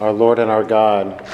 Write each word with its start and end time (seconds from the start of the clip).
Our 0.00 0.12
Lord 0.12 0.40
and 0.40 0.50
our 0.50 0.64
God, 0.64 1.24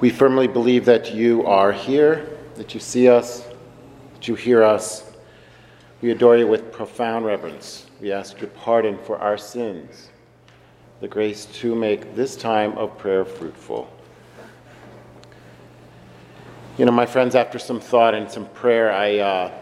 we 0.00 0.08
firmly 0.08 0.46
believe 0.46 0.84
that 0.84 1.12
you 1.12 1.44
are 1.46 1.72
here, 1.72 2.38
that 2.54 2.74
you 2.74 2.80
see 2.80 3.08
us, 3.08 3.44
that 4.14 4.28
you 4.28 4.36
hear 4.36 4.62
us. 4.62 5.10
We 6.00 6.12
adore 6.12 6.36
you 6.36 6.46
with 6.46 6.70
profound 6.70 7.26
reverence. 7.26 7.86
We 8.00 8.12
ask 8.12 8.40
your 8.40 8.50
pardon 8.50 8.98
for 8.98 9.18
our 9.18 9.36
sins, 9.36 10.10
the 11.00 11.08
grace 11.08 11.46
to 11.46 11.74
make 11.74 12.14
this 12.14 12.36
time 12.36 12.78
of 12.78 12.96
prayer 12.96 13.24
fruitful. 13.24 13.92
You 16.78 16.84
know, 16.84 16.92
my 16.92 17.04
friends, 17.04 17.34
after 17.34 17.58
some 17.58 17.80
thought 17.80 18.14
and 18.14 18.30
some 18.30 18.46
prayer, 18.50 18.92
I, 18.92 19.18
uh, 19.18 19.52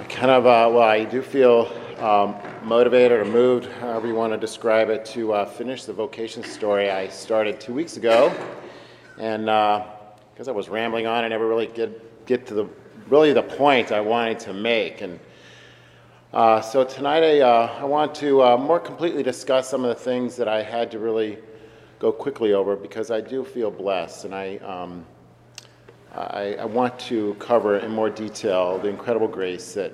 I 0.00 0.04
kind 0.04 0.32
of, 0.32 0.44
uh, 0.44 0.68
well, 0.74 0.82
I 0.82 1.04
do 1.04 1.22
feel 1.22 1.72
um, 2.00 2.34
motivated 2.64 3.18
or 3.18 3.24
moved, 3.24 3.66
however 3.80 4.06
you 4.06 4.14
want 4.14 4.32
to 4.32 4.38
describe 4.38 4.88
it, 4.88 5.04
to 5.06 5.32
uh, 5.32 5.44
finish 5.44 5.84
the 5.84 5.92
vocation 5.92 6.44
story 6.44 6.90
I 6.90 7.08
started 7.08 7.60
two 7.60 7.74
weeks 7.74 7.96
ago. 7.96 8.32
And 9.18 9.46
because 9.46 10.48
uh, 10.48 10.52
I 10.52 10.54
was 10.54 10.68
rambling 10.68 11.06
on, 11.06 11.24
I 11.24 11.28
never 11.28 11.46
really 11.46 11.66
get, 11.66 12.26
get 12.26 12.46
to 12.46 12.54
the 12.54 12.68
really 13.08 13.32
the 13.32 13.42
point 13.42 13.92
I 13.92 14.00
wanted 14.00 14.38
to 14.40 14.52
make. 14.52 15.00
And 15.00 15.18
uh, 16.32 16.60
so 16.60 16.84
tonight 16.84 17.22
I, 17.22 17.40
uh, 17.40 17.78
I 17.80 17.84
want 17.84 18.14
to 18.16 18.42
uh, 18.42 18.56
more 18.56 18.80
completely 18.80 19.22
discuss 19.22 19.68
some 19.68 19.84
of 19.84 19.88
the 19.88 20.02
things 20.02 20.36
that 20.36 20.48
I 20.48 20.62
had 20.62 20.90
to 20.92 20.98
really 20.98 21.38
go 21.98 22.12
quickly 22.12 22.52
over 22.52 22.74
because 22.76 23.10
I 23.10 23.20
do 23.20 23.44
feel 23.44 23.70
blessed. 23.70 24.24
And 24.24 24.34
I, 24.34 24.56
um, 24.58 25.04
I, 26.14 26.54
I 26.54 26.64
want 26.64 26.98
to 27.00 27.34
cover 27.34 27.78
in 27.78 27.90
more 27.90 28.08
detail 28.08 28.78
the 28.78 28.88
incredible 28.88 29.28
grace 29.28 29.74
that 29.74 29.92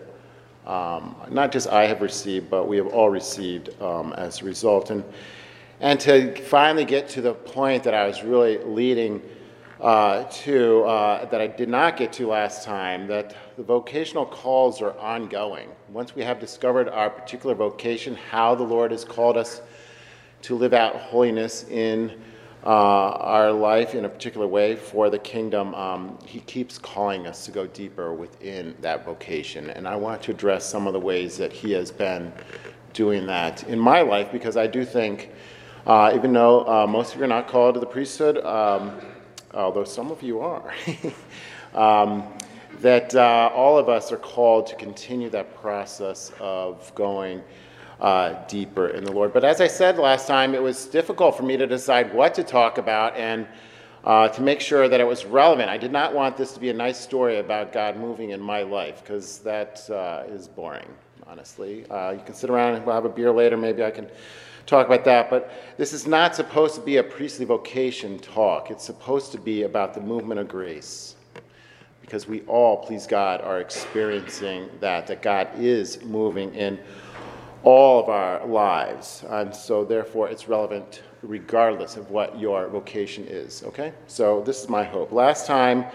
um, 0.69 1.17
not 1.31 1.51
just 1.51 1.69
I 1.69 1.87
have 1.87 2.03
received, 2.03 2.51
but 2.51 2.69
we 2.69 2.77
have 2.77 2.89
all 2.89 3.09
received 3.09 3.71
um, 3.81 4.13
as 4.13 4.43
a 4.43 4.45
result. 4.45 4.91
And, 4.91 5.03
and 5.81 5.99
to 6.01 6.35
finally 6.43 6.85
get 6.85 7.09
to 7.11 7.23
the 7.23 7.33
point 7.33 7.83
that 7.85 7.95
I 7.95 8.07
was 8.07 8.23
really 8.23 8.59
leading 8.59 9.23
uh, 9.81 10.25
to, 10.25 10.83
uh, 10.83 11.25
that 11.31 11.41
I 11.41 11.47
did 11.47 11.69
not 11.69 11.97
get 11.97 12.13
to 12.15 12.27
last 12.27 12.65
time, 12.65 13.07
that 13.07 13.35
the 13.57 13.63
vocational 13.63 14.27
calls 14.27 14.83
are 14.83 14.97
ongoing. 14.99 15.69
Once 15.91 16.15
we 16.15 16.23
have 16.23 16.39
discovered 16.39 16.89
our 16.89 17.09
particular 17.09 17.55
vocation, 17.55 18.15
how 18.15 18.55
the 18.55 18.65
Lord 18.65 18.91
has 18.91 19.05
called 19.05 19.37
us 19.37 19.63
to 20.43 20.55
live 20.55 20.75
out 20.75 20.97
holiness 20.97 21.65
in 21.65 22.21
our 22.73 23.53
life 23.53 23.95
in 23.95 24.05
a 24.05 24.09
particular 24.09 24.47
way 24.47 24.77
for 24.77 25.11
the 25.11 25.19
kingdom, 25.19 25.75
um, 25.75 26.19
he 26.27 26.41
keeps 26.41 26.79
calling 26.79 27.27
us 27.27 27.45
to 27.47 27.51
go 27.51 27.67
deeper 27.67 28.13
within 28.13 28.75
that 28.81 29.05
vocation. 29.05 29.71
And 29.71 29.89
I 29.89 29.97
want 29.97 30.23
to 30.25 30.33
address 30.33 30.67
some 30.67 30.87
of 30.87 30.93
the 30.93 31.01
ways 31.01 31.39
that 31.39 31.53
he 31.53 31.73
has 31.73 31.91
been 31.91 32.33
doing 32.93 33.27
that 33.27 33.65
in 33.69 33.79
my 33.79 34.03
life 34.03 34.31
because 34.33 34.57
I 34.57 34.67
do 34.67 34.85
think, 34.85 35.31
uh, 35.87 36.13
even 36.15 36.33
though 36.33 36.67
uh, 36.67 36.87
most 36.87 37.13
of 37.13 37.19
you 37.19 37.25
are 37.25 37.29
not 37.29 37.49
called 37.49 37.75
to 37.75 37.81
the 37.81 37.87
priesthood, 37.87 38.39
um, 38.45 39.01
although 39.55 39.85
some 39.85 40.11
of 40.11 40.23
you 40.23 40.41
are, 40.41 40.75
um, 41.75 42.25
that 42.81 43.15
uh, 43.15 43.51
all 43.55 43.79
of 43.79 43.89
us 43.89 44.13
are 44.13 44.19
called 44.19 44.67
to 44.67 44.77
continue 44.77 45.31
that 45.31 45.55
process 45.61 46.33
of 46.39 46.95
going 46.95 47.43
uh, 48.01 48.35
deeper 48.47 48.89
in 48.89 49.05
the 49.05 49.13
Lord. 49.13 49.33
But 49.33 49.45
as 49.45 49.61
I 49.61 49.67
said 49.67 49.99
last 49.99 50.27
time, 50.27 50.55
it 50.55 50.63
was 50.63 50.87
difficult 50.87 51.37
for 51.37 51.43
me 51.43 51.57
to 51.57 51.67
decide 51.67 52.13
what 52.15 52.35
to 52.35 52.45
talk 52.45 52.79
about 52.79 53.17
and 53.17 53.47
uh, 54.05 54.29
to 54.29 54.43
make 54.43 54.61
sure 54.61 54.89
that 54.89 55.01
it 55.01 55.07
was 55.07 55.25
relevant. 55.25 55.69
I 55.69 55.77
did 55.77 55.93
not 55.93 56.15
want 56.15 56.37
this 56.37 56.53
to 56.53 56.61
be 56.61 56.71
a 56.71 56.75
nice 56.75 56.99
story 56.99 57.39
about 57.39 57.73
God 57.73 57.97
moving 57.97 58.31
in 58.31 58.41
my 58.41 58.63
life 58.63 59.03
because 59.03 59.39
that 59.41 59.89
uh, 59.91 60.25
is 60.29 60.49
boring, 60.49 60.89
honestly. 61.27 61.89
Uh, 61.91 62.13
you 62.13 62.23
can 62.25 62.35
sit 62.35 62.51
around 62.51 62.75
and 62.75 62.87
we'll 62.87 62.95
have 62.95 63.05
a 63.05 63.11
beer 63.11 63.33
later. 63.33 63.57
Maybe 63.57 63.85
I 63.85 63.91
can 63.91 64.09
talk 64.67 64.87
about 64.87 65.05
that. 65.05 65.31
But 65.31 65.51
this 65.77 65.93
is 65.93 66.07
not 66.07 66.37
supposed 66.37 66.75
to 66.77 66.81
be 66.81 66.99
a 66.99 67.03
priestly 67.03 67.45
vocation 67.45 68.19
talk, 68.21 68.71
it's 68.71 68.85
supposed 68.85 69.33
to 69.33 69.39
be 69.39 69.65
about 69.65 69.95
the 69.95 70.01
movement 70.01 70.41
of 70.41 70.49
grace. 70.49 71.17
Because 72.01 72.27
we 72.27 72.41
all, 72.43 72.79
please 72.79 73.07
God, 73.07 73.43
are 73.43 73.61
experiencing 73.61 74.71
that, 74.81 75.07
that 75.09 75.21
God 75.21 75.49
is 75.59 76.03
moving 76.05 76.55
in 76.55 76.79
all 77.63 78.03
of 78.03 78.09
our 78.09 78.47
lives. 78.47 79.25
And 79.29 79.55
so, 79.55 79.85
therefore, 79.85 80.29
it's 80.29 80.49
relevant 80.49 81.03
regardless 81.23 81.97
of 81.97 82.11
what 82.11 82.39
your 82.39 82.69
vocation 82.69 83.27
is. 83.27 83.63
Okay? 83.65 83.93
So, 84.07 84.43
this 84.43 84.63
is 84.63 84.69
my 84.69 84.85
hope. 84.85 85.13
Last 85.13 85.47
time, 85.47 85.87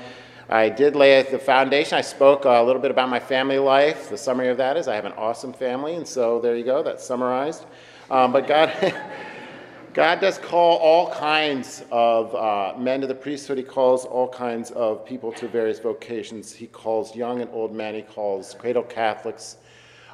I 0.49 0.69
did 0.69 0.95
lay 0.95 1.21
the 1.23 1.39
foundation. 1.39 1.97
I 1.97 2.01
spoke 2.01 2.45
a 2.45 2.61
little 2.61 2.81
bit 2.81 2.91
about 2.91 3.09
my 3.09 3.19
family 3.19 3.59
life. 3.59 4.09
The 4.09 4.17
summary 4.17 4.49
of 4.49 4.57
that 4.57 4.75
is 4.75 4.87
I 4.87 4.95
have 4.95 5.05
an 5.05 5.13
awesome 5.13 5.53
family, 5.53 5.95
and 5.95 6.07
so 6.07 6.39
there 6.41 6.55
you 6.55 6.65
go, 6.65 6.83
that's 6.83 7.03
summarized. 7.03 7.65
Um, 8.11 8.33
but 8.33 8.45
God, 8.45 8.71
God 9.93 10.19
does 10.19 10.37
call 10.37 10.77
all 10.77 11.11
kinds 11.11 11.85
of 11.91 12.35
uh, 12.35 12.77
men 12.77 13.01
to 13.01 13.07
the 13.07 13.15
priesthood. 13.15 13.57
He 13.57 13.63
calls 13.63 14.05
all 14.05 14.27
kinds 14.27 14.71
of 14.71 15.05
people 15.05 15.31
to 15.33 15.47
various 15.47 15.79
vocations. 15.79 16.53
He 16.53 16.67
calls 16.67 17.15
young 17.15 17.41
and 17.41 17.49
old 17.53 17.73
men. 17.73 17.95
He 17.95 18.01
calls 18.01 18.53
cradle 18.53 18.83
Catholics 18.83 19.57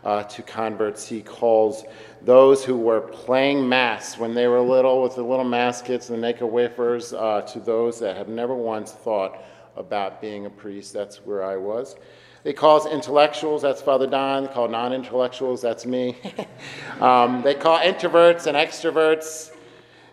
uh, 0.03 0.23
to 0.23 0.41
converts. 0.41 1.07
He 1.07 1.21
calls 1.21 1.83
those 2.21 2.63
who 2.63 2.77
were 2.77 3.01
playing 3.01 3.67
mass 3.67 4.17
when 4.17 4.33
they 4.33 4.47
were 4.47 4.61
little 4.61 5.01
with 5.01 5.15
the 5.15 5.23
little 5.23 5.45
mass 5.45 5.81
kits 5.81 6.09
and 6.09 6.17
the 6.17 6.21
naked 6.21 6.47
wafers 6.47 7.13
uh, 7.13 7.41
to 7.41 7.59
those 7.59 7.99
that 7.99 8.17
have 8.17 8.27
never 8.27 8.55
once 8.55 8.91
thought 8.91 9.43
about 9.75 10.21
being 10.21 10.45
a 10.45 10.49
priest. 10.49 10.93
That's 10.93 11.17
where 11.25 11.43
I 11.43 11.57
was. 11.57 11.95
They 12.43 12.53
call 12.53 12.89
intellectuals, 12.89 13.61
that's 13.61 13.81
Father 13.81 14.07
Don. 14.07 14.43
They 14.43 14.53
call 14.53 14.69
non 14.69 14.93
intellectuals, 14.93 15.61
that's 15.61 15.85
me. 15.85 16.17
um, 17.01 17.41
they 17.41 17.53
call 17.53 17.79
introverts 17.79 18.47
and 18.47 18.55
extroverts. 18.55 19.51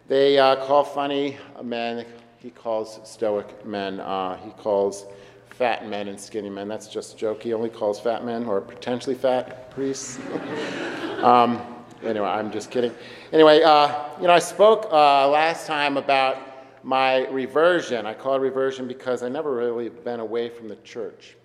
They 0.09 0.39
uh, 0.39 0.57
call 0.65 0.85
funny 0.85 1.37
men, 1.63 2.07
he 2.39 2.51
calls 2.51 3.01
stoic 3.03 3.67
men. 3.67 3.99
Uh, 3.99 4.37
he 4.37 4.51
calls 4.51 5.07
fat 5.57 5.89
men 5.89 6.09
and 6.09 6.21
skinny 6.21 6.51
men. 6.51 6.69
That's 6.69 6.87
just 6.87 7.15
a 7.15 7.17
joke. 7.17 7.43
He 7.43 7.55
only 7.55 7.71
calls 7.71 7.99
fat 7.99 8.27
men 8.27 8.45
or 8.45 8.61
potentially 8.61 9.15
fat 9.15 9.71
priests. 9.71 10.19
um, 11.23 11.63
anyway, 12.03 12.29
I'm 12.29 12.53
just 12.53 12.71
kidding. 12.71 12.93
Anyway, 13.33 13.63
uh, 13.63 14.05
you 14.21 14.27
know, 14.27 14.35
I 14.35 14.39
spoke 14.39 14.87
uh, 14.93 15.27
last 15.31 15.67
time 15.67 15.97
about 15.97 16.85
my 16.85 17.27
reversion. 17.29 18.05
I 18.05 18.13
call 18.13 18.35
it 18.35 18.41
reversion 18.41 18.87
because 18.87 19.23
I 19.23 19.31
never 19.31 19.55
really 19.55 19.89
been 19.89 20.21
away 20.21 20.51
from 20.51 20.69
the 20.69 20.77
church. 20.77 21.37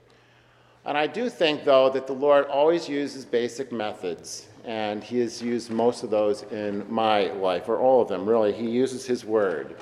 And 0.83 0.97
I 0.97 1.07
do 1.07 1.29
think, 1.29 1.63
though, 1.63 1.89
that 1.91 2.05
the 2.05 2.13
Lord 2.13 2.47
always 2.47 2.89
uses 2.89 3.23
basic 3.23 3.71
methods, 3.71 4.49
and 4.65 5.01
He 5.01 5.19
has 5.19 5.41
used 5.41 5.71
most 5.71 6.03
of 6.03 6.09
those 6.09 6.43
in 6.51 6.85
my 6.91 7.31
life, 7.33 7.69
or 7.69 7.77
all 7.77 8.01
of 8.01 8.09
them, 8.09 8.27
really. 8.27 8.51
He 8.51 8.69
uses 8.69 9.05
His 9.05 9.23
Word 9.23 9.77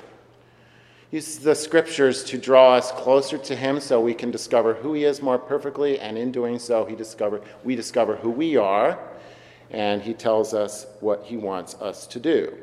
uses 1.10 1.40
the 1.40 1.54
scriptures 1.54 2.22
to 2.22 2.38
draw 2.38 2.74
us 2.74 2.92
closer 2.92 3.36
to 3.36 3.56
him 3.56 3.80
so 3.80 4.00
we 4.00 4.14
can 4.14 4.30
discover 4.30 4.74
who 4.74 4.92
he 4.92 5.04
is 5.04 5.20
more 5.20 5.38
perfectly 5.38 5.98
and 5.98 6.16
in 6.16 6.30
doing 6.30 6.58
so 6.58 6.84
he 6.84 6.94
discover 6.94 7.40
we 7.64 7.74
discover 7.74 8.16
who 8.16 8.30
we 8.30 8.56
are 8.56 8.98
and 9.70 10.02
he 10.02 10.14
tells 10.14 10.54
us 10.54 10.86
what 11.00 11.24
he 11.24 11.36
wants 11.36 11.74
us 11.76 12.06
to 12.06 12.20
do. 12.20 12.56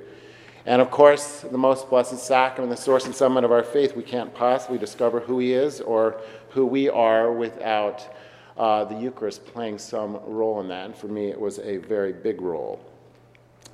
And 0.65 0.81
of 0.81 0.91
course 0.91 1.41
the 1.41 1.57
most 1.57 1.89
blessed 1.89 2.19
sacrament 2.19 2.71
the 2.71 2.81
source 2.81 3.05
and 3.05 3.13
summit 3.13 3.43
of 3.43 3.51
our 3.51 3.63
faith 3.63 3.95
we 3.95 4.03
can't 4.03 4.33
possibly 4.33 4.77
discover 4.77 5.19
who 5.19 5.39
he 5.39 5.53
is 5.53 5.81
or 5.81 6.21
who 6.51 6.65
we 6.65 6.89
are 6.89 7.33
without 7.33 8.15
uh, 8.57 8.85
the 8.85 8.95
eucharist 8.95 9.45
playing 9.45 9.77
some 9.77 10.19
role 10.25 10.61
in 10.61 10.69
that. 10.69 10.85
And 10.85 10.95
for 10.95 11.07
me 11.07 11.27
it 11.27 11.39
was 11.39 11.59
a 11.59 11.77
very 11.77 12.13
big 12.13 12.41
role. 12.41 12.79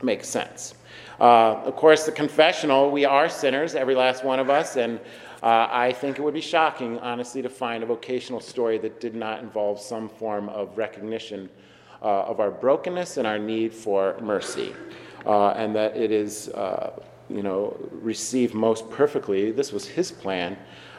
Makes 0.01 0.29
sense 0.29 0.73
uh, 1.23 1.61
of 1.63 1.77
course, 1.77 2.05
the 2.05 2.11
confessional, 2.11 2.91
we 2.91 3.05
are 3.05 3.29
sinners, 3.29 3.75
every 3.75 3.95
last 3.95 4.25
one 4.25 4.41
of 4.41 4.49
us, 4.49 4.75
and 4.75 4.99
uh, 5.41 5.69
I 5.71 5.93
think 5.93 6.19
it 6.19 6.21
would 6.21 6.33
be 6.33 6.41
shocking, 6.41 6.99
honestly, 6.99 7.41
to 7.41 7.49
find 7.49 7.81
a 7.81 7.85
vocational 7.85 8.41
story 8.41 8.77
that 8.79 8.99
did 8.99 9.15
not 9.15 9.39
involve 9.39 9.79
some 9.79 10.09
form 10.09 10.49
of 10.49 10.77
recognition 10.77 11.49
uh, 12.01 12.23
of 12.23 12.41
our 12.41 12.51
brokenness 12.51 13.15
and 13.15 13.25
our 13.25 13.39
need 13.39 13.73
for 13.73 14.17
mercy, 14.21 14.75
uh, 15.25 15.51
and 15.51 15.73
that 15.73 15.95
it 15.95 16.11
is, 16.11 16.49
uh, 16.49 16.99
you 17.29 17.41
know, 17.41 17.73
received 17.93 18.53
most 18.53 18.89
perfectly. 18.89 19.49
This 19.49 19.71
was 19.71 19.87
His 19.87 20.11
plan 20.11 20.57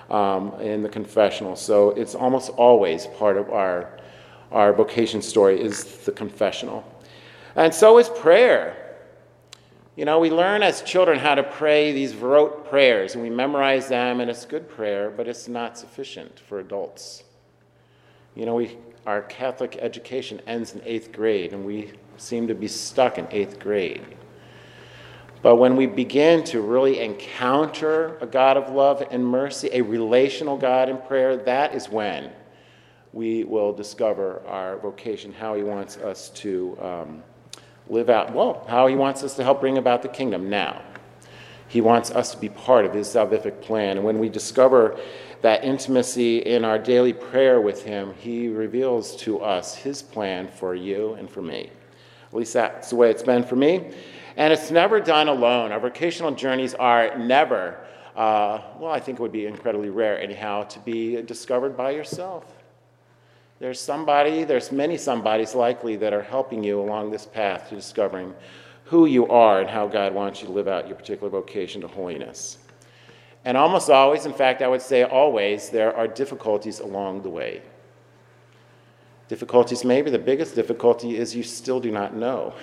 um, 0.09 0.59
in 0.59 0.83
the 0.83 0.89
confessional, 0.89 1.55
so 1.55 1.91
it's 1.91 2.15
almost 2.15 2.49
always 2.53 3.09
part 3.19 3.37
of 3.37 3.51
our 3.51 3.99
our 4.53 4.73
vocation 4.73 5.21
story 5.21 5.61
is 5.61 5.85
the 6.07 6.13
confessional, 6.13 6.83
and 7.57 7.75
so 7.75 7.99
is 7.99 8.09
prayer. 8.09 8.84
You 9.97 10.05
know, 10.05 10.19
we 10.19 10.29
learn 10.29 10.65
as 10.65 10.83
children 10.83 11.21
how 11.21 11.37
to 11.37 11.45
pray 11.45 11.93
these 11.93 12.17
rote 12.17 12.69
prayers, 12.69 13.15
and 13.15 13.23
we 13.23 13.31
memorize 13.31 13.87
them, 13.87 14.21
and 14.21 14.29
it's 14.29 14.45
good 14.45 14.69
prayer, 14.69 15.09
but 15.09 15.29
it's 15.29 15.47
not 15.47 15.79
sufficient 15.79 16.41
for 16.41 16.59
adults. 16.59 17.23
You 18.35 18.45
know, 18.45 18.57
we, 18.57 18.77
our 19.07 19.23
Catholic 19.23 19.79
education 19.81 20.41
ends 20.49 20.75
in 20.75 20.83
eighth 20.85 21.13
grade, 21.13 21.53
and 21.53 21.65
we 21.65 21.93
seem 22.17 22.49
to 22.49 22.57
be 22.57 22.67
stuck 22.67 23.19
in 23.19 23.29
eighth 23.31 23.61
grade. 23.61 24.17
But 25.43 25.57
when 25.57 25.77
we 25.77 25.87
begin 25.87 26.43
to 26.45 26.61
really 26.61 26.99
encounter 26.99 28.19
a 28.21 28.27
God 28.27 28.57
of 28.57 28.75
love 28.75 29.07
and 29.13 29.25
mercy, 29.25 29.69
a 29.73 29.83
relational 29.83 30.57
God 30.57 30.89
in 30.89 30.99
prayer, 30.99 31.37
that 31.37 31.73
is 31.73 31.89
when 31.89 32.33
we 33.13 33.45
will 33.45 33.73
discover 33.73 34.43
our 34.45 34.77
vocation, 34.79 35.33
how 35.33 35.55
He 35.55 35.63
wants 35.63 35.99
us 35.99 36.31
to. 36.31 36.77
Um, 36.83 37.23
live 37.89 38.09
out, 38.09 38.33
well, 38.33 38.65
how 38.69 38.87
he 38.87 38.95
wants 38.95 39.23
us 39.23 39.35
to 39.37 39.45
help 39.45 39.61
bring 39.61 39.79
about 39.79 40.03
the 40.03 40.09
kingdom 40.09 40.49
now. 40.49 40.81
He 41.69 41.81
wants 41.81 42.11
us 42.11 42.31
to 42.33 42.39
be 42.39 42.49
part 42.49 42.85
of 42.85 42.93
His 42.95 43.09
salvific 43.09 43.61
plan. 43.61 43.97
And 43.97 44.07
when 44.07 44.19
we 44.19 44.29
discover 44.29 44.97
that 45.43 45.65
intimacy 45.65 46.39
in 46.39 46.65
our 46.65 46.79
daily 46.79 47.13
prayer 47.13 47.61
with 47.61 47.83
Him, 47.83 48.15
He 48.19 48.49
reveals 48.49 49.17
to 49.23 49.41
us 49.41 49.75
His 49.75 50.03
plan 50.03 50.47
for 50.47 50.75
you 50.75 51.15
and 51.15 51.29
for 51.29 51.43
me. 51.43 51.71
At 52.29 52.35
least 52.35 52.53
that's 52.53 52.91
the 52.91 52.97
way 52.97 53.11
it's 53.11 53.23
been 53.23 53.43
for 53.43 53.57
me. 53.57 53.91
And 54.37 54.53
it's 54.53 54.71
never 54.71 55.01
done 55.01 55.29
alone. 55.29 55.73
Our 55.73 55.81
vocational 55.81 56.33
journeys 56.33 56.75
are 56.75 57.19
never, 57.19 57.79
uh, 58.15 58.61
well, 58.79 58.93
I 58.93 59.01
think 59.01 59.19
it 59.19 59.23
would 59.23 59.33
be 59.33 59.47
incredibly 59.47 59.91
rare, 59.91 60.21
anyhow, 60.21 60.65
to 60.65 60.79
be 60.81 61.23
discovered 61.23 61.77
by 61.77 61.91
yourself. 61.91 62.54
There's 63.61 63.81
somebody, 63.81 64.45
there's 64.45 64.73
many 64.73 64.97
somebodies 64.97 65.55
likely 65.55 65.97
that 65.97 66.13
are 66.13 66.23
helping 66.23 66.65
you 66.65 66.81
along 66.81 67.11
this 67.11 67.25
path 67.25 67.69
to 67.69 67.77
discovering 67.77 68.35
who 68.85 69.07
you 69.07 69.27
are 69.29 69.61
and 69.61 69.71
how 69.71 69.87
God 69.87 70.13
wants 70.13 70.41
you 70.41 70.49
to 70.49 70.53
live 70.53 70.69
out 70.69 70.87
your 70.87 70.97
particular 70.97 71.31
vocation 71.31 71.81
to 71.81 71.89
holiness. 71.89 72.59
And 73.45 73.57
almost 73.57 73.91
always, 73.91 74.27
in 74.27 74.33
fact, 74.33 74.63
I 74.63 74.69
would 74.69 74.83
say 74.83 75.05
always, 75.05 75.71
there 75.71 75.95
are 75.97 76.09
difficulties 76.09 76.81
along 76.81 77.23
the 77.23 77.31
way. 77.31 77.63
Difficulties, 79.29 79.85
maybe 79.85 80.11
the 80.11 80.19
biggest 80.19 80.55
difficulty 80.55 81.17
is 81.17 81.35
you 81.35 81.43
still 81.43 81.81
do 81.81 81.91
not 81.91 82.15
know. 82.15 82.55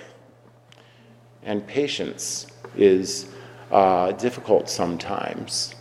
And 1.42 1.66
patience 1.66 2.46
is 2.76 3.28
uh, 3.70 4.12
difficult 4.12 4.68
sometimes. 4.68 5.74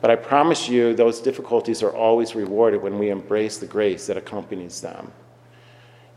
But 0.00 0.10
I 0.10 0.16
promise 0.16 0.68
you, 0.68 0.94
those 0.94 1.20
difficulties 1.20 1.82
are 1.82 1.94
always 1.94 2.34
rewarded 2.34 2.82
when 2.82 2.98
we 2.98 3.10
embrace 3.10 3.58
the 3.58 3.66
grace 3.66 4.06
that 4.06 4.16
accompanies 4.16 4.80
them. 4.80 5.12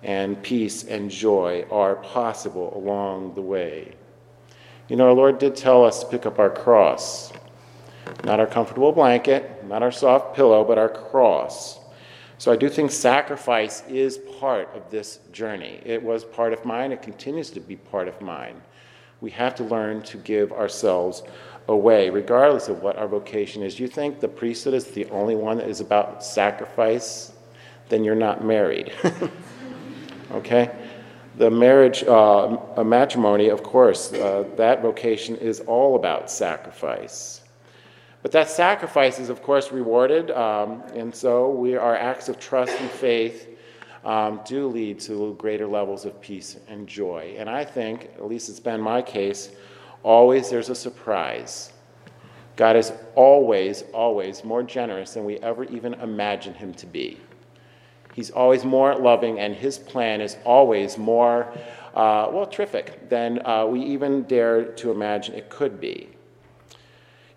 And 0.04 0.42
peace 0.42 0.84
and 0.84 1.10
joy 1.10 1.66
are 1.72 1.96
possible 1.96 2.76
along 2.76 3.36
the 3.36 3.42
way. 3.42 3.94
You 4.88 4.96
know, 4.96 5.08
our 5.08 5.14
Lord 5.14 5.40
did 5.40 5.56
tell 5.56 5.86
us 5.86 6.02
to 6.02 6.10
pick 6.10 6.26
up 6.26 6.38
our 6.38 6.50
cross. 6.50 7.32
Not 8.24 8.40
our 8.40 8.48
comfortable 8.48 8.92
blanket, 8.92 9.66
not 9.66 9.84
our 9.84 9.92
soft 9.92 10.36
pillow, 10.36 10.64
but 10.64 10.78
our 10.78 10.90
cross. 10.90 11.80
So 12.38 12.52
I 12.52 12.56
do 12.56 12.70
think 12.70 12.92
sacrifice 12.92 13.84
is 13.88 14.18
part 14.18 14.68
of 14.76 14.90
this 14.90 15.20
journey. 15.32 15.80
It 15.86 16.02
was 16.02 16.24
part 16.24 16.54
of 16.54 16.66
mine, 16.66 16.92
it 16.92 17.02
continues 17.02 17.52
to 17.52 17.60
be 17.60 17.76
part 17.76 18.08
of 18.08 18.20
mine. 18.20 18.62
We 19.22 19.30
have 19.32 19.54
to 19.56 19.64
learn 19.64 20.02
to 20.04 20.18
give 20.18 20.52
ourselves 20.52 21.22
away, 21.72 22.10
regardless 22.10 22.68
of 22.68 22.82
what 22.82 22.98
our 22.98 23.08
vocation 23.08 23.64
is. 23.64 23.80
You 23.80 23.88
think 23.88 24.20
the 24.20 24.28
priesthood 24.28 24.74
is 24.74 24.86
the 24.86 25.06
only 25.10 25.36
one 25.36 25.58
that 25.58 25.68
is 25.68 25.80
about 25.80 26.24
sacrifice? 26.24 27.32
Then 27.90 28.04
you're 28.04 28.16
not 28.16 28.44
married. 28.44 28.94
okay? 30.32 30.72
The 31.38 31.50
marriage, 31.50 32.04
uh, 32.04 32.58
matrimony, 32.84 33.50
of 33.50 33.64
course, 33.64 34.14
uh, 34.14 34.46
that 34.58 34.82
vocation 34.82 35.36
is 35.38 35.62
all 35.62 35.96
about 35.96 36.30
sacrifice. 36.30 37.42
But 38.22 38.32
that 38.34 38.50
sacrifice 38.50 39.18
is, 39.18 39.30
of 39.30 39.42
course, 39.42 39.72
rewarded, 39.72 40.30
um, 40.32 40.84
and 40.94 41.14
so 41.14 41.50
we, 41.50 41.76
our 41.76 41.96
acts 41.96 42.30
of 42.30 42.40
trust 42.40 42.74
and 42.80 42.92
faith 42.92 43.48
um, 44.06 44.42
do 44.46 44.68
lead 44.68 45.00
to 45.02 45.36
greater 45.40 45.68
levels 45.68 46.06
of 46.06 46.20
peace 46.22 46.58
and 46.68 46.88
joy. 46.88 47.36
And 47.38 47.50
I 47.50 47.64
think, 47.64 48.12
at 48.16 48.28
least 48.28 48.50
it's 48.50 48.60
been 48.60 48.80
my 48.80 49.02
case, 49.02 49.52
always 50.04 50.50
there's 50.50 50.70
a 50.70 50.76
surprise. 50.76 51.72
God 52.56 52.76
is 52.76 52.92
always, 53.16 53.84
always 53.94 54.44
more 54.44 54.64
generous 54.64 55.14
than 55.14 55.26
we 55.26 55.38
ever 55.40 55.64
even 55.66 55.94
imagine 55.96 56.54
Him 56.54 56.74
to 56.76 56.86
be. 56.86 57.20
He's 58.14 58.30
always 58.30 58.66
more 58.66 58.96
loving, 58.96 59.40
and 59.40 59.56
His 59.56 59.80
plan 59.80 60.22
is 60.22 60.38
always 60.44 60.98
more, 60.98 61.52
uh, 61.96 62.30
well, 62.32 62.46
terrific 62.46 63.10
than 63.10 63.46
uh, 63.46 63.66
we 63.66 63.82
even 63.82 64.24
dare 64.24 64.66
to 64.66 64.92
imagine 64.92 65.36
it 65.36 65.50
could 65.50 65.80
be. 65.80 66.10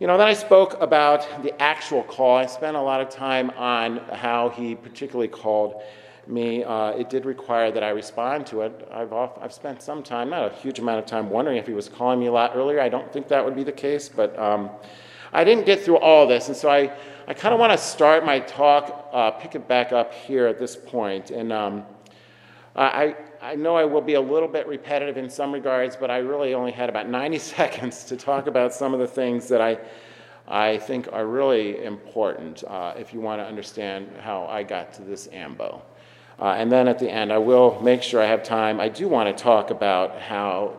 You 0.01 0.09
know, 0.09 0.19
then 0.19 0.27
I 0.27 0.35
spoke 0.35 0.77
about 0.81 1.43
the 1.43 1.61
actual 1.63 2.03
call. 2.03 2.37
I 2.37 2.47
spent 2.47 2.77
a 2.77 2.81
lot 2.81 3.01
of 3.01 3.09
time 3.09 3.51
on 3.51 3.99
how 4.13 4.49
he 4.51 4.75
particularly 4.75 5.29
called 5.29 5.83
me. 6.26 6.65
Uh, 6.65 6.91
it 6.91 7.11
did 7.11 7.25
require 7.26 7.71
that 7.71 7.82
I 7.82 7.91
respond 7.91 8.47
to 8.49 8.62
it. 8.62 8.88
I've, 8.93 9.12
off, 9.12 9.38
I've 9.41 9.53
spent 9.53 9.82
some 9.82 10.03
time, 10.03 10.31
not 10.31 10.53
a 10.53 10.55
huge 10.56 10.79
amount 10.79 10.99
of 10.99 11.06
time, 11.06 11.31
wondering 11.31 11.56
if 11.56 11.67
he 11.67 11.73
was 11.73 11.88
calling 11.88 12.21
me 12.21 12.26
a 12.26 12.32
lot 12.32 12.53
earlier. 12.55 12.81
I 12.81 12.88
don't 12.88 13.12
think 13.12 13.29
that 13.29 13.44
would 13.44 13.55
be 13.55 13.65
the 13.65 13.73
case, 13.73 14.09
but 14.09 14.38
um, 14.38 14.71
I 15.32 15.44
didn't 15.44 15.67
get 15.67 15.81
through 15.81 15.99
all 15.99 16.26
this. 16.26 16.49
And 16.49 16.56
so 16.56 16.71
I, 16.71 16.93
I 17.26 17.35
kind 17.35 17.55
of 17.55 17.61
want 17.61 17.73
to 17.73 17.79
start 17.79 18.25
my 18.25 18.41
talk, 18.41 19.09
uh, 19.12 19.31
pick 19.32 19.55
it 19.55 19.67
back 19.67 19.93
up 19.93 20.12
here 20.15 20.47
at 20.47 20.59
this 20.59 20.76
point. 20.76 21.31
And 21.31 21.53
um, 21.53 21.85
I, 22.77 23.17
I 23.41 23.55
know 23.55 23.77
I 23.77 23.85
will 23.85 24.00
be 24.00 24.15
a 24.15 24.20
little 24.20 24.49
bit 24.49 24.67
repetitive 24.67 25.17
in 25.17 25.29
some 25.29 25.53
regards, 25.53 25.97
but 25.97 26.11
I 26.11 26.19
really 26.19 26.55
only 26.55 26.73
had 26.73 26.88
about 26.88 27.09
90 27.09 27.38
seconds 27.56 28.05
to 28.05 28.17
talk 28.17 28.47
about 28.47 28.73
some 28.73 28.94
of 28.94 29.00
the 29.00 29.06
things 29.06 29.49
that 29.49 29.61
I, 29.61 29.79
I 30.49 30.79
think 30.79 31.09
are 31.12 31.27
really 31.27 31.85
important 31.85 32.65
uh, 32.65 32.94
if 32.97 33.12
you 33.12 33.20
want 33.20 33.41
to 33.41 33.47
understand 33.47 34.09
how 34.20 34.47
I 34.47 34.62
got 34.62 34.93
to 34.94 35.03
this 35.03 35.29
AMBO. 35.29 35.82
Uh, 36.39 36.55
and 36.57 36.71
then 36.71 36.89
at 36.89 36.99
the 36.99 37.11
end, 37.11 37.33
I 37.33 37.39
will 37.39 37.81
make 37.81 38.03
sure 38.03 38.21
I 38.21 38.27
have 38.27 38.43
time. 38.43 38.81
I 38.81 38.89
do 38.89 39.09
want 39.09 39.35
to 39.35 39.43
talk 39.43 39.71
about 39.71 40.21
how 40.21 40.77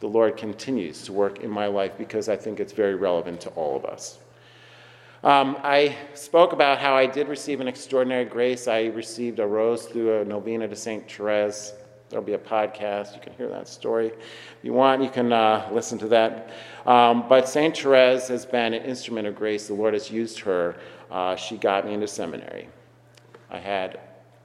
the 0.00 0.06
Lord 0.06 0.36
continues 0.36 1.02
to 1.04 1.12
work 1.12 1.40
in 1.40 1.50
my 1.50 1.66
life 1.66 1.92
because 1.98 2.28
I 2.28 2.36
think 2.36 2.60
it's 2.60 2.72
very 2.72 2.94
relevant 2.94 3.40
to 3.42 3.50
all 3.50 3.76
of 3.76 3.84
us. 3.84 4.18
Um, 5.22 5.56
I 5.62 5.96
spoke 6.12 6.52
about 6.52 6.78
how 6.78 6.94
I 6.94 7.06
did 7.06 7.28
receive 7.28 7.60
an 7.60 7.68
extraordinary 7.68 8.26
grace. 8.26 8.68
I 8.68 8.86
received 8.86 9.38
a 9.38 9.46
rose 9.46 9.86
through 9.86 10.20
a 10.20 10.24
novena 10.24 10.68
to 10.68 10.76
St. 10.76 11.10
Therese. 11.10 11.72
There'll 12.10 12.24
be 12.24 12.34
a 12.34 12.38
podcast. 12.38 13.14
You 13.14 13.22
can 13.22 13.32
hear 13.32 13.48
that 13.48 13.66
story. 13.66 14.08
If 14.08 14.58
you 14.62 14.74
want, 14.74 15.02
you 15.02 15.08
can 15.08 15.32
uh, 15.32 15.68
listen 15.72 15.98
to 16.00 16.08
that. 16.08 16.50
Um, 16.84 17.26
but 17.28 17.48
St. 17.48 17.74
Therese 17.74 18.28
has 18.28 18.44
been 18.44 18.74
an 18.74 18.82
instrument 18.84 19.26
of 19.26 19.34
grace. 19.34 19.66
The 19.66 19.74
Lord 19.74 19.94
has 19.94 20.10
used 20.10 20.38
her. 20.40 20.76
Uh, 21.10 21.36
she 21.36 21.56
got 21.56 21.86
me 21.86 21.94
into 21.94 22.06
seminary. 22.06 22.68
I 23.50 23.58
had 23.58 24.00